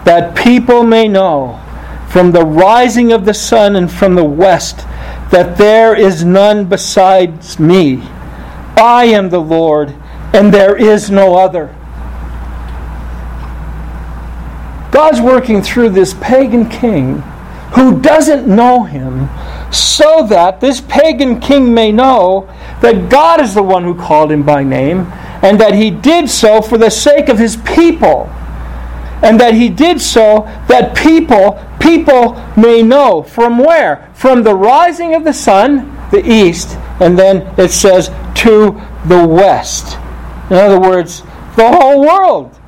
That 0.04 0.36
people 0.36 0.82
may 0.82 1.08
know 1.08 1.58
from 2.08 2.32
the 2.32 2.44
rising 2.44 3.12
of 3.12 3.24
the 3.24 3.34
sun 3.34 3.76
and 3.76 3.90
from 3.90 4.14
the 4.14 4.24
west 4.24 4.78
that 5.30 5.56
there 5.56 5.96
is 5.96 6.24
none 6.24 6.66
besides 6.66 7.58
me. 7.58 8.02
I 8.76 9.06
am 9.06 9.30
the 9.30 9.40
Lord, 9.40 9.94
and 10.34 10.52
there 10.52 10.76
is 10.76 11.10
no 11.10 11.36
other. 11.36 11.74
God's 14.90 15.22
working 15.22 15.62
through 15.62 15.88
this 15.90 16.14
pagan 16.20 16.68
king 16.68 17.22
who 17.72 17.98
doesn't 17.98 18.46
know 18.46 18.84
him 18.84 19.30
so 19.72 20.26
that 20.26 20.60
this 20.60 20.82
pagan 20.82 21.40
king 21.40 21.72
may 21.72 21.90
know 21.90 22.46
that 22.82 23.08
God 23.08 23.40
is 23.40 23.54
the 23.54 23.62
one 23.62 23.84
who 23.84 23.94
called 23.94 24.30
him 24.30 24.42
by 24.42 24.62
name 24.62 25.06
and 25.42 25.58
that 25.58 25.74
he 25.74 25.90
did 25.90 26.28
so 26.28 26.60
for 26.60 26.76
the 26.76 26.90
sake 26.90 27.30
of 27.30 27.38
his 27.38 27.56
people 27.56 28.30
and 29.22 29.40
that 29.40 29.54
he 29.54 29.68
did 29.68 30.00
so 30.00 30.42
that 30.68 30.96
people 30.96 31.58
people 31.80 32.34
may 32.56 32.82
know 32.82 33.22
from 33.22 33.58
where? 33.58 34.10
From 34.14 34.42
the 34.42 34.54
rising 34.54 35.14
of 35.14 35.24
the 35.24 35.32
sun 35.32 35.96
the 36.10 36.22
east 36.28 36.76
and 37.00 37.18
then 37.18 37.54
it 37.58 37.70
says 37.70 38.08
to 38.34 38.80
the 39.06 39.26
west. 39.26 39.96
In 40.50 40.56
other 40.56 40.80
words 40.80 41.22
the 41.56 41.70
whole 41.70 42.00
world. 42.00 42.58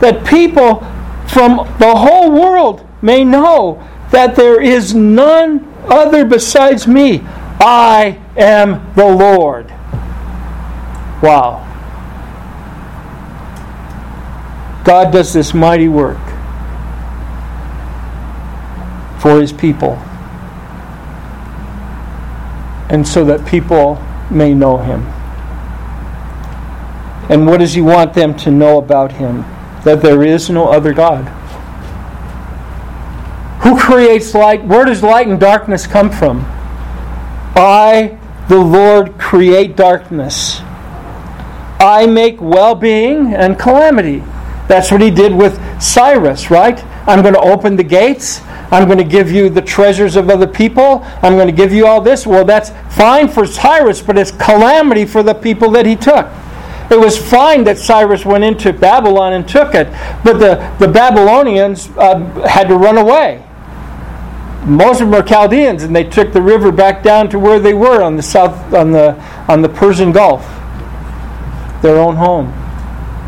That 0.00 0.24
people 0.26 0.80
from 1.28 1.56
the 1.78 1.94
whole 1.94 2.30
world 2.30 2.86
may 3.02 3.24
know 3.24 3.82
that 4.10 4.36
there 4.36 4.60
is 4.60 4.94
none 4.94 5.72
other 5.86 6.24
besides 6.24 6.86
me. 6.86 7.22
I 7.60 8.20
am 8.36 8.92
the 8.94 9.06
lord. 9.06 9.70
Wow 11.22 11.73
God 14.84 15.12
does 15.12 15.32
this 15.32 15.54
mighty 15.54 15.88
work 15.88 16.18
for 19.18 19.40
his 19.40 19.52
people. 19.52 19.92
And 22.90 23.08
so 23.08 23.24
that 23.24 23.46
people 23.46 23.98
may 24.30 24.52
know 24.52 24.76
him. 24.76 25.00
And 27.30 27.46
what 27.46 27.60
does 27.60 27.72
he 27.72 27.80
want 27.80 28.12
them 28.12 28.36
to 28.40 28.50
know 28.50 28.76
about 28.76 29.12
him? 29.12 29.46
That 29.84 30.02
there 30.02 30.22
is 30.22 30.50
no 30.50 30.68
other 30.68 30.92
God. 30.92 31.24
Who 33.62 33.78
creates 33.78 34.34
light? 34.34 34.62
Where 34.62 34.84
does 34.84 35.02
light 35.02 35.26
and 35.26 35.40
darkness 35.40 35.86
come 35.86 36.10
from? 36.10 36.44
I, 37.56 38.18
the 38.50 38.58
Lord, 38.58 39.18
create 39.18 39.74
darkness. 39.74 40.60
I 41.80 42.06
make 42.06 42.42
well 42.42 42.74
being 42.74 43.32
and 43.32 43.58
calamity. 43.58 44.22
That's 44.68 44.90
what 44.90 45.00
he 45.00 45.10
did 45.10 45.34
with 45.34 45.60
Cyrus, 45.82 46.50
right? 46.50 46.82
I'm 47.06 47.20
going 47.22 47.34
to 47.34 47.40
open 47.40 47.76
the 47.76 47.84
gates. 47.84 48.40
I'm 48.70 48.86
going 48.86 48.98
to 48.98 49.04
give 49.04 49.30
you 49.30 49.50
the 49.50 49.60
treasures 49.60 50.16
of 50.16 50.30
other 50.30 50.46
people. 50.46 51.02
I'm 51.22 51.34
going 51.34 51.46
to 51.46 51.52
give 51.52 51.72
you 51.72 51.86
all 51.86 52.00
this. 52.00 52.26
Well, 52.26 52.44
that's 52.44 52.70
fine 52.96 53.28
for 53.28 53.46
Cyrus, 53.46 54.00
but 54.00 54.16
it's 54.16 54.30
calamity 54.30 55.04
for 55.04 55.22
the 55.22 55.34
people 55.34 55.70
that 55.72 55.84
he 55.84 55.96
took. 55.96 56.26
It 56.90 56.98
was 56.98 57.16
fine 57.16 57.64
that 57.64 57.78
Cyrus 57.78 58.24
went 58.24 58.44
into 58.44 58.72
Babylon 58.72 59.34
and 59.34 59.48
took 59.48 59.74
it, 59.74 59.88
but 60.22 60.38
the, 60.38 60.76
the 60.78 60.90
Babylonians 60.90 61.88
uh, 61.96 62.18
had 62.46 62.68
to 62.68 62.76
run 62.76 62.98
away. 62.98 63.42
Most 64.66 65.00
of 65.02 65.10
them 65.10 65.20
are 65.20 65.22
Chaldeans, 65.22 65.82
and 65.82 65.94
they 65.94 66.04
took 66.04 66.32
the 66.32 66.40
river 66.40 66.72
back 66.72 67.02
down 67.02 67.28
to 67.30 67.38
where 67.38 67.58
they 67.58 67.74
were 67.74 68.02
on 68.02 68.16
the 68.16 68.22
south 68.22 68.72
on 68.72 68.92
the 68.92 69.12
on 69.46 69.60
the 69.60 69.68
Persian 69.68 70.10
Gulf, 70.10 70.42
their 71.82 71.98
own 71.98 72.16
home. 72.16 72.63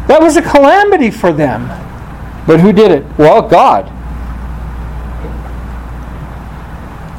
That 0.08 0.20
was 0.20 0.36
a 0.36 0.42
calamity 0.42 1.10
for 1.10 1.32
them. 1.32 1.66
But 2.46 2.60
who 2.60 2.72
did 2.72 2.90
it? 2.92 3.04
Well, 3.18 3.42
God. 3.42 3.92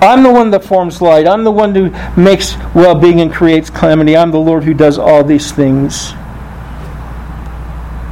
I'm 0.02 0.24
the 0.24 0.32
one 0.32 0.52
that 0.52 0.64
forms 0.64 1.02
light. 1.02 1.28
I'm 1.28 1.44
the 1.44 1.52
one 1.52 1.74
who 1.74 1.90
makes 2.22 2.56
well 2.74 2.96
being 2.96 3.20
and 3.20 3.34
creates 3.34 3.70
calamity. 3.70 4.16
I'm 4.16 4.32
the 4.32 4.40
Lord 4.40 4.64
who 4.64 4.74
does 4.74 4.98
all 4.98 5.24
these 5.24 5.52
things. 5.52 6.14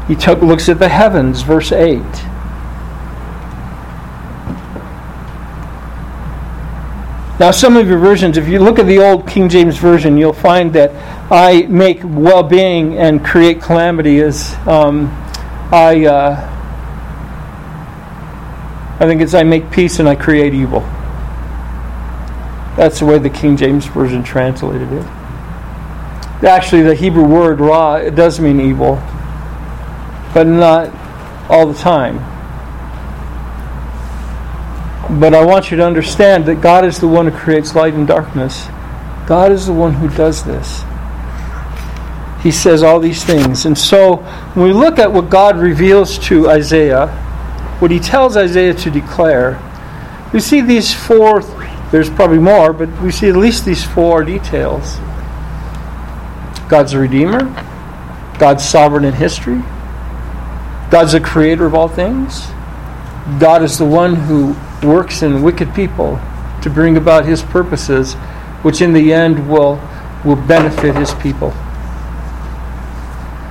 He 0.07 0.15
took, 0.15 0.41
looks 0.41 0.67
at 0.67 0.79
the 0.79 0.89
heavens, 0.89 1.41
verse 1.41 1.71
8. 1.71 2.01
Now, 7.37 7.51
some 7.51 7.75
of 7.75 7.87
your 7.87 7.97
versions, 7.97 8.37
if 8.37 8.47
you 8.47 8.59
look 8.59 8.79
at 8.79 8.85
the 8.85 8.99
old 8.99 9.27
King 9.27 9.49
James 9.49 9.77
Version, 9.77 10.17
you'll 10.17 10.31
find 10.31 10.71
that 10.73 10.91
I 11.31 11.63
make 11.69 12.01
well 12.03 12.43
being 12.43 12.97
and 12.97 13.25
create 13.25 13.59
calamity 13.59 14.21
as 14.21 14.53
um, 14.67 15.07
I, 15.71 16.05
uh, 16.05 16.51
I 18.99 19.05
think 19.07 19.21
it's 19.21 19.33
I 19.33 19.41
make 19.41 19.71
peace 19.71 19.97
and 19.97 20.07
I 20.07 20.15
create 20.15 20.53
evil. 20.53 20.81
That's 22.77 22.99
the 22.99 23.05
way 23.05 23.17
the 23.17 23.29
King 23.29 23.57
James 23.57 23.87
Version 23.87 24.23
translated 24.23 24.91
it. 24.91 25.05
Actually, 26.43 26.83
the 26.83 26.93
Hebrew 26.93 27.25
word 27.25 27.59
ra 27.59 27.95
it 27.95 28.13
does 28.13 28.39
mean 28.39 28.59
evil, 28.59 28.95
but 30.33 30.45
not 30.45 30.93
all 31.49 31.65
the 31.65 31.79
time. 31.79 32.17
But 35.19 35.33
I 35.33 35.43
want 35.43 35.71
you 35.71 35.77
to 35.77 35.85
understand 35.85 36.45
that 36.45 36.61
God 36.61 36.85
is 36.85 36.99
the 36.99 37.07
one 37.07 37.27
who 37.27 37.35
creates 37.35 37.73
light 37.73 37.93
and 37.95 38.07
darkness. 38.07 38.67
God 39.25 39.51
is 39.51 39.65
the 39.65 39.73
one 39.73 39.93
who 39.93 40.09
does 40.09 40.43
this. 40.43 40.83
He 42.45 42.51
says 42.51 42.83
all 42.83 42.99
these 42.99 43.23
things. 43.23 43.65
And 43.65 43.75
so 43.75 44.17
when 44.53 44.67
we 44.67 44.71
look 44.71 44.99
at 44.99 45.11
what 45.11 45.31
God 45.31 45.57
reveals 45.57 46.19
to 46.27 46.47
Isaiah, 46.47 47.07
what 47.79 47.89
he 47.89 47.99
tells 47.99 48.37
Isaiah 48.37 48.75
to 48.75 48.91
declare, 48.91 49.59
we 50.31 50.39
see 50.39 50.61
these 50.61 50.93
four, 50.93 51.41
there's 51.89 52.07
probably 52.07 52.37
more, 52.37 52.71
but 52.71 53.01
we 53.01 53.11
see 53.11 53.29
at 53.29 53.35
least 53.35 53.65
these 53.65 53.83
four 53.83 54.23
details 54.23 54.97
God's 56.69 56.93
a 56.93 56.99
Redeemer, 56.99 57.45
God's 58.37 58.63
sovereign 58.63 59.05
in 59.05 59.15
history, 59.15 59.63
God's 60.91 61.13
the 61.13 61.21
creator 61.21 61.65
of 61.65 61.73
all 61.73 61.87
things, 61.87 62.45
God 63.39 63.63
is 63.63 63.79
the 63.79 63.85
one 63.85 64.13
who 64.13 64.55
works 64.87 65.23
in 65.23 65.41
wicked 65.41 65.73
people 65.73 66.19
to 66.61 66.69
bring 66.69 66.95
about 66.95 67.25
his 67.25 67.41
purposes, 67.41 68.13
which 68.61 68.83
in 68.83 68.93
the 68.93 69.11
end 69.11 69.49
will, 69.49 69.81
will 70.23 70.35
benefit 70.35 70.95
his 70.95 71.11
people. 71.15 71.51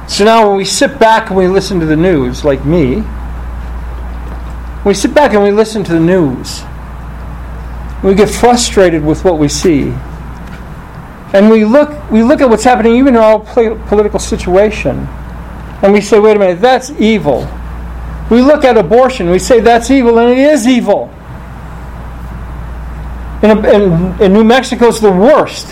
So 0.07 0.25
now, 0.25 0.47
when 0.49 0.57
we 0.59 0.65
sit 0.65 0.99
back 0.99 1.29
and 1.29 1.37
we 1.37 1.49
listen 1.49 1.81
to 1.81 1.87
the 1.87 1.97
news, 1.97 2.45
like 2.45 2.65
me, 2.65 3.03
we 4.85 4.93
sit 4.93 5.15
back 5.15 5.33
and 5.33 5.43
we 5.43 5.51
listen 5.51 5.83
to 5.85 5.93
the 5.93 6.01
news, 6.01 6.63
we 8.03 8.15
get 8.15 8.29
frustrated 8.29 9.03
with 9.03 9.25
what 9.25 9.39
we 9.39 9.49
see, 9.49 9.95
and 11.33 11.51
we 11.51 11.65
look, 11.65 12.11
we 12.11 12.23
look 12.23 12.43
at 12.43 12.51
what's 12.51 12.65
happening 12.65 12.97
even 12.97 13.17
in 13.17 13.21
our 13.21 13.41
political 13.41 14.19
situation, 14.19 15.09
and 15.83 15.93
we 15.93 16.01
say, 16.01 16.21
wait 16.21 16.37
a 16.37 16.39
minute, 16.39 16.61
that's 16.61 16.91
evil. 16.91 17.49
We 18.31 18.43
look 18.43 18.63
at 18.63 18.77
abortion, 18.77 19.31
we 19.31 19.39
say 19.39 19.61
that's 19.61 19.91
evil, 19.91 20.19
and 20.19 20.31
it 20.31 20.39
is 20.39 20.67
evil. 20.69 21.11
In, 23.43 23.65
in, 23.65 24.23
in 24.23 24.33
New 24.33 24.45
Mexico, 24.45 24.89
it's 24.89 25.01
the 25.01 25.11
worst. 25.11 25.67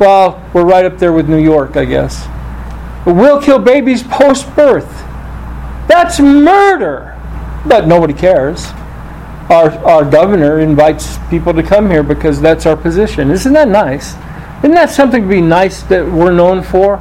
Well, 0.00 0.42
we're 0.54 0.64
right 0.64 0.84
up 0.84 0.98
there 0.98 1.12
with 1.12 1.28
New 1.28 1.42
York, 1.42 1.76
I 1.76 1.84
guess. 1.84 2.26
We'll 3.14 3.40
kill 3.40 3.58
babies 3.58 4.02
post 4.02 4.54
birth. 4.54 4.88
That's 5.88 6.20
murder. 6.20 7.18
But 7.66 7.86
nobody 7.86 8.12
cares. 8.12 8.66
Our, 9.48 9.70
our 9.84 10.04
governor 10.04 10.60
invites 10.60 11.18
people 11.30 11.54
to 11.54 11.62
come 11.62 11.90
here 11.90 12.02
because 12.02 12.40
that's 12.40 12.66
our 12.66 12.76
position. 12.76 13.30
Isn't 13.30 13.54
that 13.54 13.68
nice? 13.68 14.14
Isn't 14.58 14.72
that 14.72 14.90
something 14.90 15.22
to 15.22 15.28
be 15.28 15.40
nice 15.40 15.82
that 15.84 16.04
we're 16.04 16.32
known 16.32 16.62
for? 16.62 16.96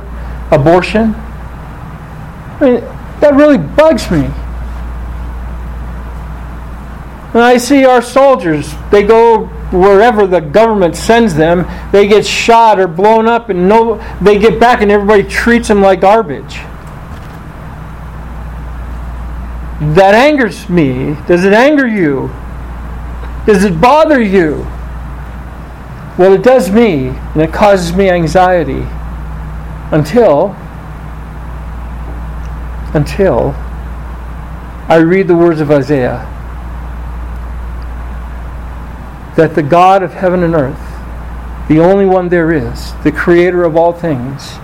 Abortion? 0.49 1.14
I 1.16 2.60
mean, 2.62 2.82
that 3.20 3.34
really 3.34 3.58
bugs 3.58 4.10
me. 4.10 4.28
When 7.34 7.43
I 7.43 7.58
see 7.58 7.84
our 7.84 8.01
soldiers, 8.01 8.74
they 8.91 9.03
go 9.03 9.49
wherever 9.72 10.26
the 10.26 10.39
government 10.39 10.95
sends 10.95 11.36
them, 11.36 11.65
they 11.91 12.07
get 12.07 12.26
shot 12.26 12.80
or 12.80 12.88
blown 12.88 13.28
up, 13.28 13.49
and 13.49 13.68
no, 13.68 13.97
they 14.22 14.39
get 14.39 14.59
back, 14.59 14.82
and 14.82 14.91
everybody 14.91 15.24
treats 15.24 15.68
them 15.68 15.82
like 15.82 16.01
garbage. 16.01 16.55
That 19.95 20.15
angers 20.15 20.70
me. 20.70 21.15
Does 21.28 21.45
it 21.45 21.53
anger 21.53 21.86
you? 21.88 22.32
Does 23.45 23.63
it 23.63 23.80
bother 23.80 24.22
you? 24.22 24.65
Well, 26.18 26.34
it 26.34 26.43
does 26.43 26.72
me, 26.72 27.09
and 27.09 27.41
it 27.41 27.53
causes 27.53 27.93
me 27.93 28.09
anxiety 28.09 28.86
until 29.91 30.55
until 32.93 33.51
I 34.89 34.97
read 34.97 35.28
the 35.28 35.36
words 35.36 35.61
of 35.61 35.70
Isaiah 35.70 36.36
that 39.38 39.53
the 39.53 39.61
God 39.61 40.01
of 40.01 40.13
heaven 40.13 40.41
and 40.41 40.55
earth, 40.55 40.81
the 41.69 41.79
only 41.79 42.07
one 42.07 42.27
there 42.27 42.51
is, 42.51 42.91
the 43.03 43.11
creator 43.11 43.63
of 43.63 43.77
all 43.77 43.93
things, 43.93 44.57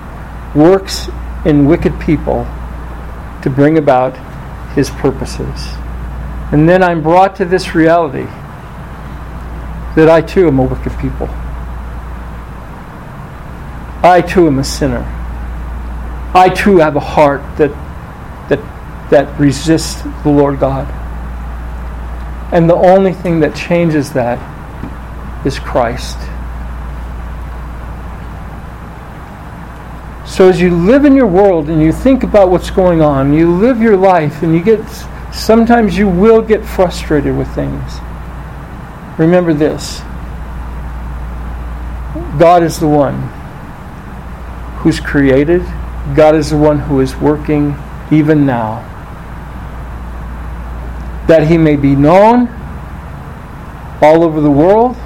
works 0.56 1.10
in 1.46 1.66
wicked 1.66 2.00
people 2.00 2.46
to 3.44 3.52
bring 3.52 3.78
about 3.78 4.18
his 4.74 4.90
purposes. 4.90 5.76
And 6.52 6.68
then 6.68 6.82
I'm 6.82 7.04
brought 7.04 7.36
to 7.36 7.46
this 7.46 7.76
reality 7.76 8.26
that 9.96 10.10
I 10.10 10.22
too 10.22 10.48
am 10.48 10.58
a 10.58 10.64
wicked 10.64 10.98
people. 10.98 11.28
I 14.02 14.24
too 14.28 14.48
am 14.48 14.58
a 14.58 14.64
sinner. 14.64 15.04
I 16.34 16.50
too 16.50 16.78
have 16.78 16.96
a 16.96 17.00
heart 17.00 17.42
that 17.58 17.70
that 18.50 18.60
that 19.12 19.40
resists 19.40 20.02
the 20.24 20.30
Lord 20.30 20.60
God. 20.60 20.88
And 22.52 22.68
the 22.68 22.76
only 22.76 23.14
thing 23.14 23.40
that 23.42 23.56
changes 23.56 24.14
that 24.14 24.40
is 25.46 25.60
Christ. 25.60 26.18
So 30.26 30.50
as 30.50 30.60
you 30.60 30.76
live 30.76 31.06
in 31.06 31.16
your 31.16 31.28
world 31.28 31.70
and 31.70 31.82
you 31.82 31.92
think 31.92 32.24
about 32.24 32.50
what's 32.50 32.72
going 32.72 33.02
on, 33.02 33.34
you 33.34 33.56
live 33.56 33.82
your 33.82 33.98
life 33.98 34.42
and 34.42 34.56
you 34.56 34.64
get 34.64 34.84
sometimes 35.32 35.98
you 35.98 36.08
will 36.08 36.42
get 36.42 36.66
frustrated 36.66 37.36
with 37.36 37.48
things. 37.54 38.00
Remember 39.20 39.54
this. 39.54 40.00
God 42.40 42.64
is 42.64 42.80
the 42.80 42.88
one 42.88 43.22
who's 44.78 45.00
created. 45.00 45.62
God 46.16 46.36
is 46.36 46.50
the 46.50 46.58
one 46.58 46.80
who 46.80 47.00
is 47.00 47.16
working 47.16 47.76
even 48.12 48.46
now. 48.46 48.82
That 51.28 51.48
he 51.48 51.58
may 51.58 51.76
be 51.76 51.96
known 51.96 52.48
all 54.02 54.24
over 54.24 54.42
the 54.42 54.52
world 54.52 54.98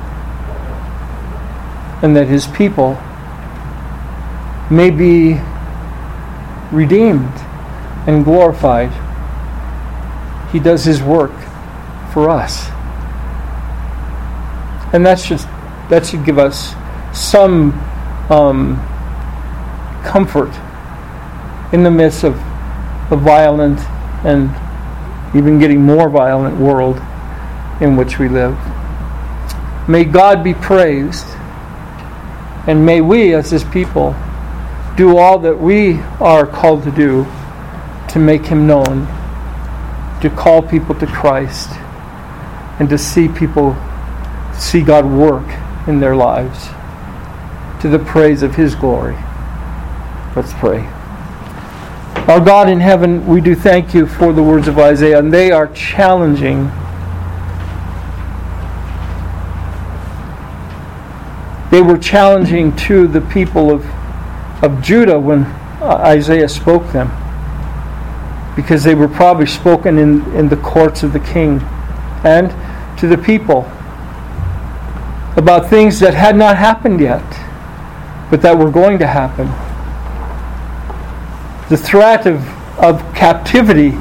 and 2.01 2.15
that 2.15 2.27
his 2.27 2.47
people 2.47 2.93
may 4.69 4.89
be 4.89 5.39
redeemed 6.71 7.33
and 8.07 8.23
glorified. 8.23 8.91
He 10.51 10.59
does 10.59 10.83
his 10.83 11.01
work 11.01 11.33
for 12.13 12.29
us. 12.29 12.69
And 14.93 15.05
that's 15.05 15.27
just 15.27 15.47
that 15.89 16.05
should 16.05 16.25
give 16.25 16.37
us 16.37 16.73
some 17.13 17.71
um, 18.29 18.75
comfort 20.03 20.51
in 21.73 21.83
the 21.83 21.91
midst 21.91 22.23
of 22.23 22.35
a 23.11 23.15
violent 23.15 23.79
and 24.25 24.49
even 25.35 25.59
getting 25.59 25.81
more 25.81 26.09
violent 26.09 26.57
world 26.57 27.01
in 27.81 27.95
which 27.95 28.19
we 28.19 28.27
live. 28.27 28.57
May 29.87 30.03
God 30.03 30.43
be 30.43 30.53
praised 30.53 31.25
and 32.67 32.85
may 32.85 33.01
we, 33.01 33.33
as 33.33 33.49
His 33.49 33.63
people, 33.63 34.15
do 34.97 35.17
all 35.17 35.39
that 35.39 35.57
we 35.57 35.99
are 36.19 36.45
called 36.45 36.83
to 36.83 36.91
do 36.91 37.25
to 38.09 38.19
make 38.19 38.45
Him 38.45 38.67
known, 38.67 39.07
to 40.21 40.29
call 40.29 40.61
people 40.61 40.93
to 40.95 41.07
Christ, 41.07 41.69
and 42.79 42.89
to 42.89 42.97
see 42.97 43.27
people 43.27 43.75
see 44.53 44.81
God 44.81 45.05
work 45.05 45.47
in 45.87 45.99
their 45.99 46.15
lives 46.15 46.67
to 47.81 47.87
the 47.89 47.99
praise 47.99 48.43
of 48.43 48.55
His 48.55 48.75
glory. 48.75 49.15
Let's 50.35 50.53
pray. 50.53 50.85
Our 52.27 52.41
God 52.41 52.67
in 52.67 52.81
heaven, 52.81 53.25
we 53.25 53.39
do 53.39 53.55
thank 53.55 53.93
you 53.93 54.05
for 54.05 54.33
the 54.33 54.43
words 54.43 54.67
of 54.67 54.77
Isaiah, 54.77 55.19
and 55.19 55.33
they 55.33 55.51
are 55.51 55.67
challenging 55.67 56.69
They 61.71 61.81
were 61.81 61.97
challenging 61.97 62.75
to 62.87 63.07
the 63.07 63.21
people 63.21 63.71
of, 63.71 63.85
of 64.63 64.81
Judah 64.81 65.19
when 65.19 65.43
uh, 65.81 65.95
Isaiah 65.99 66.49
spoke 66.49 66.91
them 66.91 67.11
because 68.55 68.83
they 68.83 68.95
were 68.95 69.07
probably 69.07 69.45
spoken 69.45 69.97
in, 69.97 70.23
in 70.33 70.49
the 70.49 70.57
courts 70.57 71.03
of 71.03 71.13
the 71.13 71.19
king 71.19 71.61
and 72.23 72.49
to 72.97 73.07
the 73.07 73.17
people 73.17 73.69
about 75.35 75.69
things 75.69 75.99
that 75.99 76.15
had 76.15 76.35
not 76.35 76.57
happened 76.57 76.99
yet, 76.99 77.23
but 78.31 78.41
that 78.41 78.57
were 78.57 78.71
going 78.71 78.97
to 78.97 79.05
happen. 79.05 79.47
The 81.69 81.77
threat 81.77 82.25
of, 82.25 82.47
of 82.79 83.01
captivity 83.13 83.95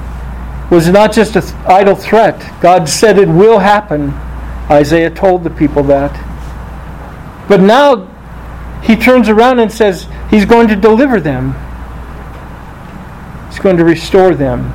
was 0.70 0.88
not 0.88 1.12
just 1.12 1.36
an 1.36 1.44
idle 1.66 1.94
threat. 1.94 2.40
God 2.62 2.88
said 2.88 3.18
it 3.18 3.28
will 3.28 3.58
happen. 3.58 4.10
Isaiah 4.70 5.10
told 5.10 5.44
the 5.44 5.50
people 5.50 5.82
that. 5.84 6.14
But 7.48 7.60
now 7.60 8.06
he 8.82 8.96
turns 8.96 9.28
around 9.28 9.60
and 9.60 9.72
says 9.72 10.06
he's 10.30 10.44
going 10.44 10.68
to 10.68 10.76
deliver 10.76 11.20
them. 11.20 11.54
He's 13.48 13.58
going 13.58 13.76
to 13.76 13.84
restore 13.84 14.34
them 14.34 14.72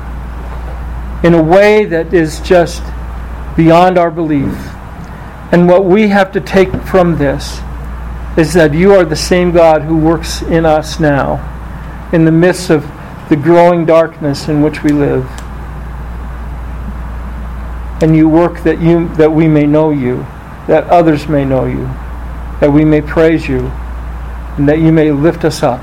in 1.24 1.34
a 1.34 1.42
way 1.42 1.84
that 1.84 2.12
is 2.12 2.40
just 2.40 2.82
beyond 3.56 3.98
our 3.98 4.10
belief. 4.10 4.54
And 5.52 5.68
what 5.68 5.84
we 5.84 6.08
have 6.08 6.32
to 6.32 6.40
take 6.40 6.72
from 6.84 7.18
this 7.18 7.60
is 8.36 8.54
that 8.54 8.72
you 8.72 8.92
are 8.94 9.04
the 9.04 9.16
same 9.16 9.52
God 9.52 9.82
who 9.82 9.96
works 9.98 10.42
in 10.42 10.64
us 10.64 10.98
now, 10.98 11.48
in 12.12 12.24
the 12.24 12.32
midst 12.32 12.70
of 12.70 12.82
the 13.28 13.36
growing 13.36 13.84
darkness 13.84 14.48
in 14.48 14.62
which 14.62 14.82
we 14.82 14.90
live. 14.90 15.28
and 18.02 18.16
you 18.16 18.28
work 18.28 18.60
that 18.64 18.80
you 18.80 19.08
that 19.14 19.30
we 19.30 19.46
may 19.46 19.64
know 19.64 19.90
you, 19.90 20.26
that 20.66 20.84
others 20.88 21.28
may 21.28 21.44
know 21.44 21.66
you, 21.66 21.88
that 22.62 22.70
we 22.70 22.84
may 22.84 23.00
praise 23.00 23.48
you, 23.48 23.58
and 24.56 24.68
that 24.68 24.78
you 24.78 24.92
may 24.92 25.10
lift 25.10 25.44
us 25.44 25.64
up 25.64 25.80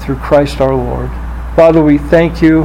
through 0.00 0.16
Christ 0.16 0.62
our 0.62 0.74
Lord. 0.74 1.10
Father, 1.54 1.82
we 1.82 1.98
thank 1.98 2.40
you 2.40 2.62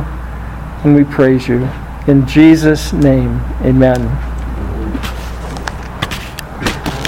and 0.85 0.95
we 0.95 1.03
praise 1.03 1.49
you. 1.49 1.67
In 2.07 2.25
Jesus' 2.25 2.93
name, 2.93 3.41
amen. 3.61 4.30